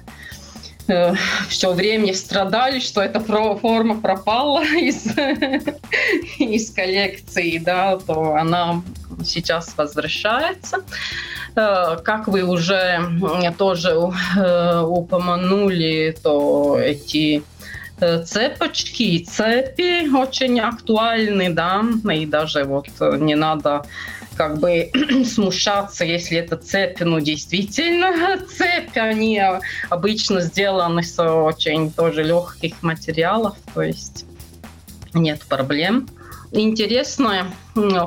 э, 0.88 1.14
все 1.48 1.72
время 1.72 2.14
страдали, 2.14 2.80
что 2.80 3.00
эта 3.00 3.20
форма 3.20 4.00
пропала 4.00 4.64
из, 4.76 5.06
из 6.38 6.70
коллекции, 6.70 7.58
да, 7.58 7.98
то 7.98 8.34
она 8.34 8.82
сейчас 9.24 9.74
возвращается. 9.76 10.78
Э, 10.78 10.82
как 11.54 12.28
вы 12.28 12.42
уже 12.42 13.00
тоже 13.58 13.90
э, 14.36 14.80
упомянули, 14.80 16.16
то 16.22 16.78
эти 16.78 17.42
э, 18.00 18.22
цепочки 18.22 19.02
и 19.02 19.24
цепи 19.24 20.08
очень 20.14 20.60
актуальны, 20.60 21.50
да, 21.50 21.84
и 22.12 22.26
даже 22.26 22.64
вот 22.64 22.86
не 23.00 23.34
надо 23.34 23.84
как 24.36 24.58
бы 24.58 24.90
смущаться, 25.24 26.04
если 26.04 26.38
это 26.38 26.56
цепь, 26.56 27.00
ну, 27.00 27.20
действительно 27.20 28.38
цепь, 28.56 28.96
они 28.96 29.42
обычно 29.90 30.40
сделаны 30.40 31.02
с 31.02 31.22
очень 31.22 31.92
тоже 31.92 32.22
легких 32.22 32.82
материалов, 32.82 33.56
то 33.74 33.82
есть 33.82 34.24
нет 35.12 35.40
проблем 35.48 36.08
интересная 36.52 37.46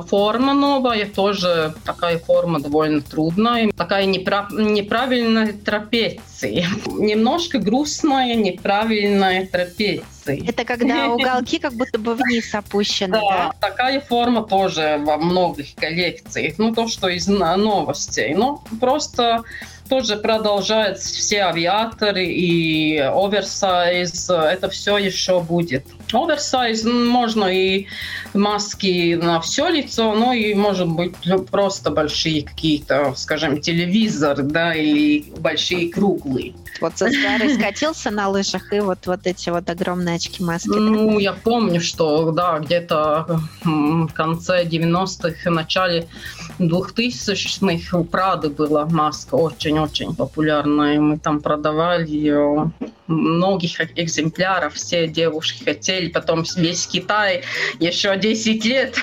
форма 0.08 0.54
новая, 0.54 1.06
тоже 1.06 1.74
такая 1.84 2.18
форма 2.18 2.60
довольно 2.60 3.00
трудная, 3.00 3.72
такая 3.72 4.04
неправ... 4.06 4.50
неправильная 4.52 5.52
трапеция. 5.52 6.66
Немножко 6.86 7.58
грустная, 7.58 8.34
неправильная 8.34 9.46
трапеция. 9.46 10.04
Это 10.46 10.64
когда 10.64 11.08
уголки 11.14 11.58
как 11.58 11.74
будто 11.74 11.98
бы 11.98 12.14
вниз 12.14 12.54
опущены, 12.54 13.12
да? 13.12 13.52
Да, 13.60 13.68
такая 13.68 14.00
форма 14.00 14.44
тоже 14.44 15.00
во 15.00 15.16
многих 15.16 15.74
коллекциях. 15.74 16.54
Ну, 16.58 16.74
то, 16.74 16.88
что 16.88 17.08
из 17.08 17.26
новостей. 17.26 18.34
Ну, 18.34 18.62
просто 18.80 19.42
тоже 19.88 20.16
продолжают 20.16 20.98
все 20.98 21.42
авиаторы 21.44 22.24
и 22.26 22.98
оверсайз, 22.98 24.28
это 24.30 24.68
все 24.70 24.98
еще 24.98 25.40
будет. 25.40 25.86
Оверсайз 26.12 26.84
можно 26.84 27.46
и 27.46 27.86
маски 28.32 29.14
на 29.14 29.40
все 29.40 29.68
лицо, 29.68 30.14
но 30.14 30.32
и, 30.32 30.54
может 30.54 30.88
быть, 30.88 31.14
просто 31.50 31.90
большие 31.90 32.42
какие-то, 32.42 33.14
скажем, 33.16 33.60
телевизор, 33.60 34.42
да, 34.42 34.74
или 34.74 35.24
большие 35.38 35.90
круглые. 35.90 36.54
Вот 36.80 36.98
со 36.98 37.08
старый 37.08 37.54
скатился 37.54 38.10
на 38.10 38.28
лыжах, 38.28 38.72
и 38.72 38.80
вот, 38.80 39.06
вот 39.06 39.26
эти 39.26 39.50
вот 39.50 39.70
огромные 39.70 40.16
очки-маски. 40.16 40.68
Ну, 40.68 41.18
я 41.18 41.32
помню, 41.32 41.80
что, 41.80 42.32
да, 42.32 42.58
где-то 42.58 43.40
в 43.62 44.12
конце 44.12 44.64
90-х, 44.64 45.50
начале 45.50 46.08
2000-х 46.58 47.98
у 47.98 48.04
Прады 48.04 48.48
была 48.48 48.86
маска 48.86 49.34
очень-очень 49.34 50.14
популярная. 50.14 51.00
Мы 51.00 51.18
там 51.18 51.40
продавали 51.40 52.08
ее 52.08 52.72
многих 53.06 53.80
экземпляров, 53.98 54.74
все 54.74 55.08
девушки 55.08 55.64
хотели, 55.64 56.08
потом 56.08 56.44
весь 56.56 56.86
Китай 56.86 57.42
еще 57.80 58.16
10 58.16 58.64
лет 58.64 58.98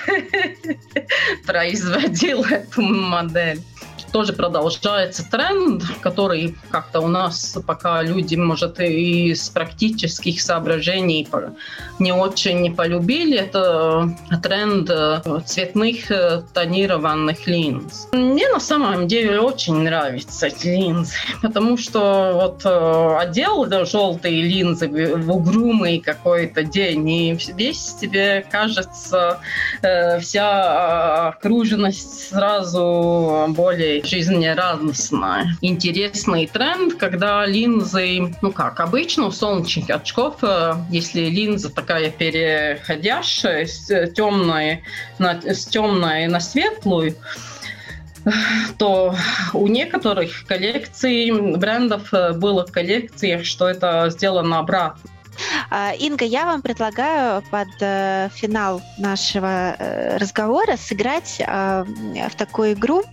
производил 1.46 2.44
эту 2.44 2.82
модель 2.82 3.62
тоже 4.12 4.34
продолжается 4.34 5.30
тренд, 5.30 5.84
который 6.02 6.56
как-то 6.70 7.02
у 7.02 7.08
нас 7.08 7.58
пока 7.66 8.02
люди, 8.02 8.36
может, 8.36 8.80
и 8.80 9.32
из 9.32 9.50
практических 9.50 10.42
соображений 10.42 11.28
не 12.00 12.12
очень 12.12 12.62
не 12.62 12.70
полюбили. 12.70 13.38
Это 13.38 14.16
тренд 14.44 14.90
э, 14.90 15.22
цветных 15.46 16.12
э, 16.12 16.42
тонированных 16.54 17.48
линз. 17.48 18.08
Мне 18.12 18.48
на 18.50 18.60
самом 18.60 19.08
деле 19.08 19.40
очень 19.40 19.76
нравятся 19.84 20.48
эти 20.48 20.68
линзы, 20.68 21.14
потому 21.42 21.78
что 21.78 22.32
вот 22.34 22.62
э, 22.66 23.18
одел 23.20 23.66
желтые 23.86 24.42
линзы 24.42 24.88
в 24.88 25.32
угрюмый 25.32 26.00
какой-то 26.00 26.64
день, 26.64 27.10
и 27.10 27.38
весь 27.56 27.96
тебе 28.00 28.46
кажется 28.50 29.40
вся 30.20 30.42
а, 30.44 31.30
окруженность 31.30 32.30
сразу 32.30 33.46
более 33.50 34.01
жизнерадостная. 34.06 35.56
Интересный 35.62 36.48
тренд, 36.48 36.96
когда 36.96 37.46
линзы, 37.46 38.34
ну 38.42 38.52
как, 38.52 38.80
обычно 38.80 39.28
у 39.28 39.32
солнечных 39.32 39.90
очков, 39.90 40.38
э, 40.44 40.74
если 40.90 41.22
линза 41.22 41.70
такая 41.70 42.10
переходящая 42.10 43.66
с 43.66 44.12
темной 44.12 44.84
на, 45.20 45.42
с 45.42 45.66
темной 45.66 46.28
на 46.28 46.40
светлую, 46.40 47.16
то 48.78 49.16
у 49.54 49.68
некоторых 49.68 50.46
коллекций 50.46 51.32
брендов 51.58 52.14
э, 52.14 52.34
было 52.34 52.66
в 52.66 52.72
коллекциях, 52.72 53.46
что 53.46 53.68
это 53.68 54.10
сделано 54.10 54.60
обратно. 54.60 55.10
А, 55.74 55.94
Инга, 55.94 56.26
я 56.26 56.46
вам 56.46 56.62
предлагаю 56.62 57.42
под 57.50 57.70
э, 57.80 58.30
финал 58.36 58.82
нашего 58.98 59.74
э, 59.80 60.18
разговора 60.18 60.76
сыграть 60.76 61.42
а, 61.48 61.86
в 61.86 62.36
такую 62.36 62.74
игру 62.74 63.04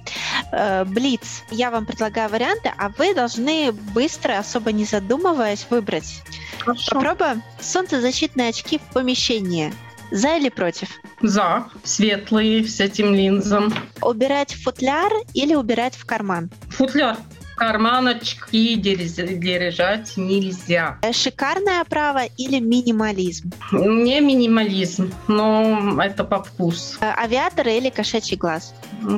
э, 0.50 0.84
Блиц. 0.84 1.44
Я 1.52 1.70
вам 1.70 1.86
предлагаю 1.86 2.28
варианты, 2.28 2.72
а 2.76 2.88
вы 2.88 3.14
должны 3.14 3.70
быстро, 3.70 4.38
особо 4.38 4.72
не 4.72 4.84
задумываясь, 4.84 5.66
выбрать. 5.70 6.20
Хорошо. 6.58 6.96
Попробуем. 6.96 7.44
Солнцезащитные 7.60 8.48
очки 8.48 8.78
в 8.78 8.92
помещении. 8.92 9.72
За 10.10 10.36
или 10.36 10.48
против? 10.48 10.88
За. 11.22 11.68
Светлые 11.84 12.66
с 12.66 12.80
этим 12.80 13.14
линзом. 13.14 13.72
Убирать 14.02 14.54
в 14.54 14.64
футляр 14.64 15.12
или 15.32 15.54
убирать 15.54 15.94
в 15.94 16.04
карман? 16.06 16.50
Футляр 16.70 17.18
карманочки 17.58 18.74
держать 18.76 20.16
нельзя. 20.16 20.98
Э, 21.02 21.12
шикарная 21.12 21.80
оправа 21.80 22.24
или 22.36 22.60
минимализм? 22.60 23.50
Не 23.72 24.20
минимализм, 24.20 25.12
но 25.26 26.00
это 26.02 26.24
по 26.24 26.42
вкусу. 26.42 26.98
Э, 27.00 27.12
авиатор 27.16 27.66
или 27.68 27.90
кошачий 27.90 28.36
глаз? 28.36 28.74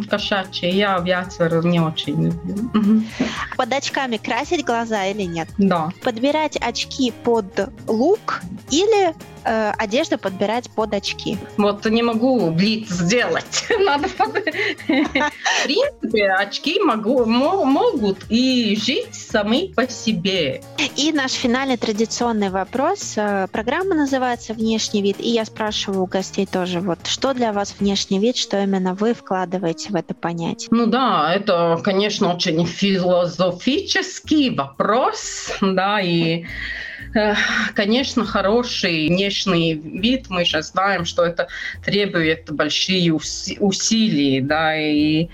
Кошачий. 0.09 0.71
Я 0.71 0.97
авиатор 0.97 1.65
не 1.65 1.81
очень 1.81 2.25
люблю. 2.25 3.03
Под 3.57 3.73
очками 3.73 4.17
красить 4.17 4.65
глаза 4.65 5.07
или 5.07 5.23
нет? 5.23 5.49
Да. 5.59 5.91
Подбирать 6.03 6.57
очки 6.57 7.13
под 7.25 7.71
лук 7.87 8.41
или 8.71 9.15
э, 9.45 9.73
одежду 9.79 10.19
подбирать 10.19 10.71
под 10.71 10.95
очки. 10.95 11.39
Вот 11.57 11.85
не 11.87 12.03
могу 12.03 12.51
блиц 12.51 12.89
сделать. 12.89 13.67
Надо 13.81 14.09
под... 14.09 14.35
В 14.37 15.65
принципе, 15.65 16.31
очки 16.31 16.81
могу, 16.81 17.25
могут 17.25 18.19
и 18.29 18.77
жить 18.81 19.15
сами 19.15 19.73
по 19.73 19.89
себе. 19.89 20.63
И 20.97 21.13
наш 21.13 21.33
финальный 21.33 21.77
традиционный 21.77 22.51
вопрос. 22.51 23.15
Э, 23.17 23.47
программа 23.51 23.95
называется 23.95 24.55
«Внешний 24.55 25.03
вид», 25.03 25.17
и 25.19 25.29
я 25.29 25.45
спрашиваю 25.45 26.03
у 26.03 26.07
гостей 26.07 26.47
тоже, 26.47 26.81
вот 26.81 27.07
что 27.07 27.35
для 27.35 27.53
вас 27.53 27.75
внешний 27.79 28.19
вид, 28.19 28.37
что 28.37 28.63
именно 28.63 28.95
вы 28.95 29.15
вкладываете 29.15 29.91
в 29.91 29.97
это 29.97 30.15
понятие? 30.15 30.69
Ну 30.71 30.87
да, 30.87 31.33
это, 31.35 31.81
конечно, 31.83 32.35
очень 32.35 32.67
философический 32.67 34.51
вопрос, 34.51 35.53
да, 35.61 36.01
и 36.01 36.45
Конечно, 37.75 38.25
хороший 38.25 39.09
внешний 39.09 39.75
вид, 39.75 40.27
мы 40.29 40.45
сейчас 40.45 40.71
знаем, 40.71 41.05
что 41.05 41.25
это 41.25 41.49
требует 41.85 42.51
большие 42.53 43.13
усилий, 43.13 44.41
да, 44.41 44.77
и 44.77 45.29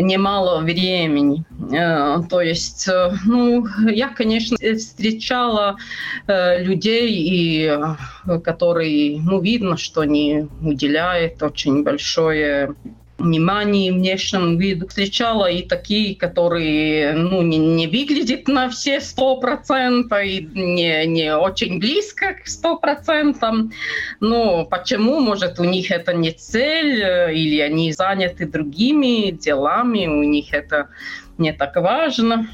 немало 0.00 0.60
времени. 0.60 1.44
Э, 1.72 2.22
то 2.28 2.40
есть, 2.40 2.88
э, 2.88 3.12
ну, 3.24 3.66
я, 3.90 4.08
конечно, 4.08 4.56
встречала 4.56 5.76
э, 6.26 6.62
людей, 6.62 7.10
и, 7.12 7.78
которые, 8.42 9.20
ну, 9.20 9.40
видно, 9.40 9.76
что 9.76 10.02
они 10.02 10.48
уделяют 10.60 11.42
очень 11.42 11.82
большое 11.82 12.74
внимание 13.22 13.92
внешнему 13.92 14.56
виду. 14.58 14.88
Встречала 14.88 15.50
и 15.50 15.62
такие, 15.62 16.14
которые 16.16 17.12
ну, 17.14 17.42
не, 17.42 17.58
не 17.58 17.86
выглядят 17.86 18.48
на 18.48 18.68
все 18.68 19.00
сто 19.00 19.36
процентов, 19.36 20.18
и 20.22 20.48
не, 20.54 21.06
не 21.06 21.34
очень 21.34 21.78
близко 21.78 22.34
к 22.34 22.46
сто 22.46 22.76
процентам. 22.76 23.72
Но 24.20 24.64
почему? 24.64 25.20
Может, 25.20 25.58
у 25.60 25.64
них 25.64 25.90
это 25.90 26.12
не 26.12 26.32
цель, 26.32 27.02
или 27.34 27.60
они 27.60 27.92
заняты 27.92 28.46
другими 28.46 29.30
делами, 29.30 30.06
у 30.06 30.22
них 30.22 30.52
это 30.52 30.88
не 31.38 31.52
так 31.52 31.76
важно. 31.76 32.48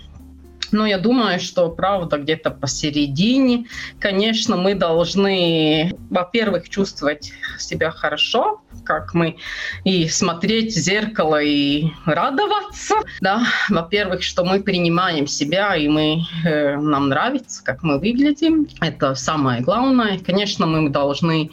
Но 0.73 0.87
я 0.87 0.99
думаю, 0.99 1.41
что 1.41 1.69
правда 1.71 2.19
где-то 2.19 2.51
посередине. 2.51 3.67
Конечно, 3.99 4.57
мы 4.57 4.75
должны, 4.75 5.97
во-первых, 6.11 6.69
чувствовать 6.69 7.33
себя 7.59 7.91
хорошо, 7.91 8.61
как 8.85 9.15
мы 9.15 9.37
и 9.85 10.09
смотреть 10.09 10.75
в 10.75 10.79
зеркало 10.79 11.43
и 11.43 11.91
радоваться. 12.07 12.97
Да, 13.21 13.43
во-первых, 13.69 14.23
что 14.23 14.45
мы 14.45 14.61
принимаем 14.61 15.27
себя 15.27 15.77
и 15.77 15.89
мы 15.89 16.23
э, 16.45 16.77
нам 16.77 17.09
нравится, 17.09 17.63
как 17.65 17.83
мы 17.83 17.99
выглядим. 17.99 18.67
Это 18.81 19.15
самое 19.15 19.61
главное. 19.61 20.19
Конечно, 20.19 20.67
мы 20.67 20.89
должны 20.91 21.51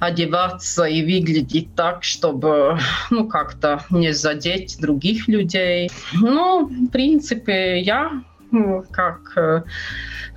одеваться 0.00 0.84
и 0.84 1.02
выглядеть 1.02 1.74
так, 1.74 2.04
чтобы 2.04 2.78
ну 3.10 3.28
как-то 3.28 3.84
не 3.90 4.12
задеть 4.12 4.78
других 4.80 5.28
людей. 5.28 5.90
Но 6.14 6.64
в 6.64 6.88
принципе 6.88 7.80
я 7.80 8.10
ну, 8.10 8.22
как 8.90 9.32
э, 9.36 9.62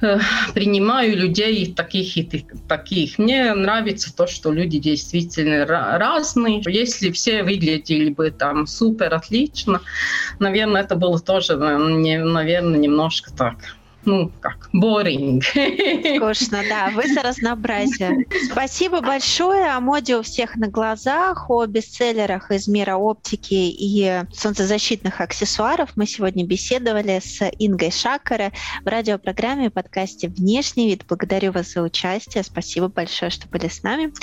э, 0.02 0.20
принимаю 0.54 1.18
людей 1.18 1.74
таких 1.74 2.18
и 2.18 2.46
таких. 2.68 3.18
Мне 3.18 3.54
нравится 3.54 4.16
то, 4.16 4.28
что 4.28 4.52
люди 4.52 4.80
действительно 4.80 5.66
разные. 5.66 6.62
Если 6.66 7.12
все 7.12 7.44
выглядели 7.44 8.10
бы 8.10 8.32
там 8.32 8.68
супер 8.68 9.14
отлично, 9.14 9.82
наверное, 10.40 10.82
это 10.82 10.96
было 10.96 11.20
тоже, 11.20 11.58
наверное, 11.58 12.78
немножко 12.78 13.32
так 13.32 13.58
ну, 14.06 14.32
как, 14.40 14.70
boring. 14.74 15.42
Скучно, 16.18 16.64
да, 16.70 16.90
вы 16.92 17.12
за 17.12 17.22
разнообразие. 17.22 18.26
Спасибо 18.52 19.02
большое. 19.02 19.72
О 19.72 19.80
моде 19.80 20.18
у 20.18 20.22
всех 20.22 20.56
на 20.56 20.68
глазах, 20.68 21.50
о 21.50 21.66
бестселлерах 21.66 22.52
из 22.52 22.68
мира 22.68 22.96
оптики 22.96 23.54
и 23.54 24.22
солнцезащитных 24.34 25.22
аксессуаров 25.22 25.92
мы 25.96 26.06
сегодня 26.06 26.46
беседовали 26.46 27.20
с 27.24 27.42
Ингой 27.60 27.92
Шакаре 27.92 28.52
в 28.84 28.88
радиопрограмме 28.88 29.68
и 29.68 29.70
подкасте 29.70 30.28
«Внешний 30.28 30.88
вид». 30.88 31.04
Благодарю 31.08 31.52
вас 31.52 31.74
за 31.74 31.82
участие. 31.82 32.44
Спасибо 32.44 32.88
большое, 32.88 33.32
что 33.32 33.48
были 33.48 33.68
с 33.68 33.84
нами. 33.84 34.14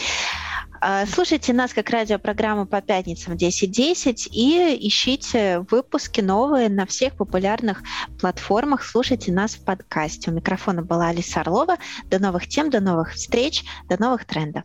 А, 0.80 1.06
слушайте 1.06 1.52
нас 1.52 1.72
как 1.72 1.90
радиопрограмму 1.90 2.66
по 2.66 2.82
пятницам 2.82 3.36
в 3.36 3.40
10.10 3.40 4.28
и 4.32 4.88
ищите 4.88 5.60
выпуски 5.70 6.20
новые 6.20 6.68
на 6.68 6.86
всех 6.86 7.14
популярных 7.14 7.82
платформах. 8.20 8.84
Слушайте 8.84 9.32
нас 9.32 9.54
в 9.54 9.64
подкасте. 9.64 10.30
У 10.30 10.34
микрофона 10.34 10.82
была 10.82 11.08
Алиса 11.08 11.40
Орлова. 11.40 11.76
До 12.06 12.18
новых 12.18 12.48
тем, 12.48 12.68
до 12.68 12.80
новых 12.80 13.12
встреч, 13.12 13.64
до 13.88 14.00
новых 14.00 14.24
трендов. 14.24 14.64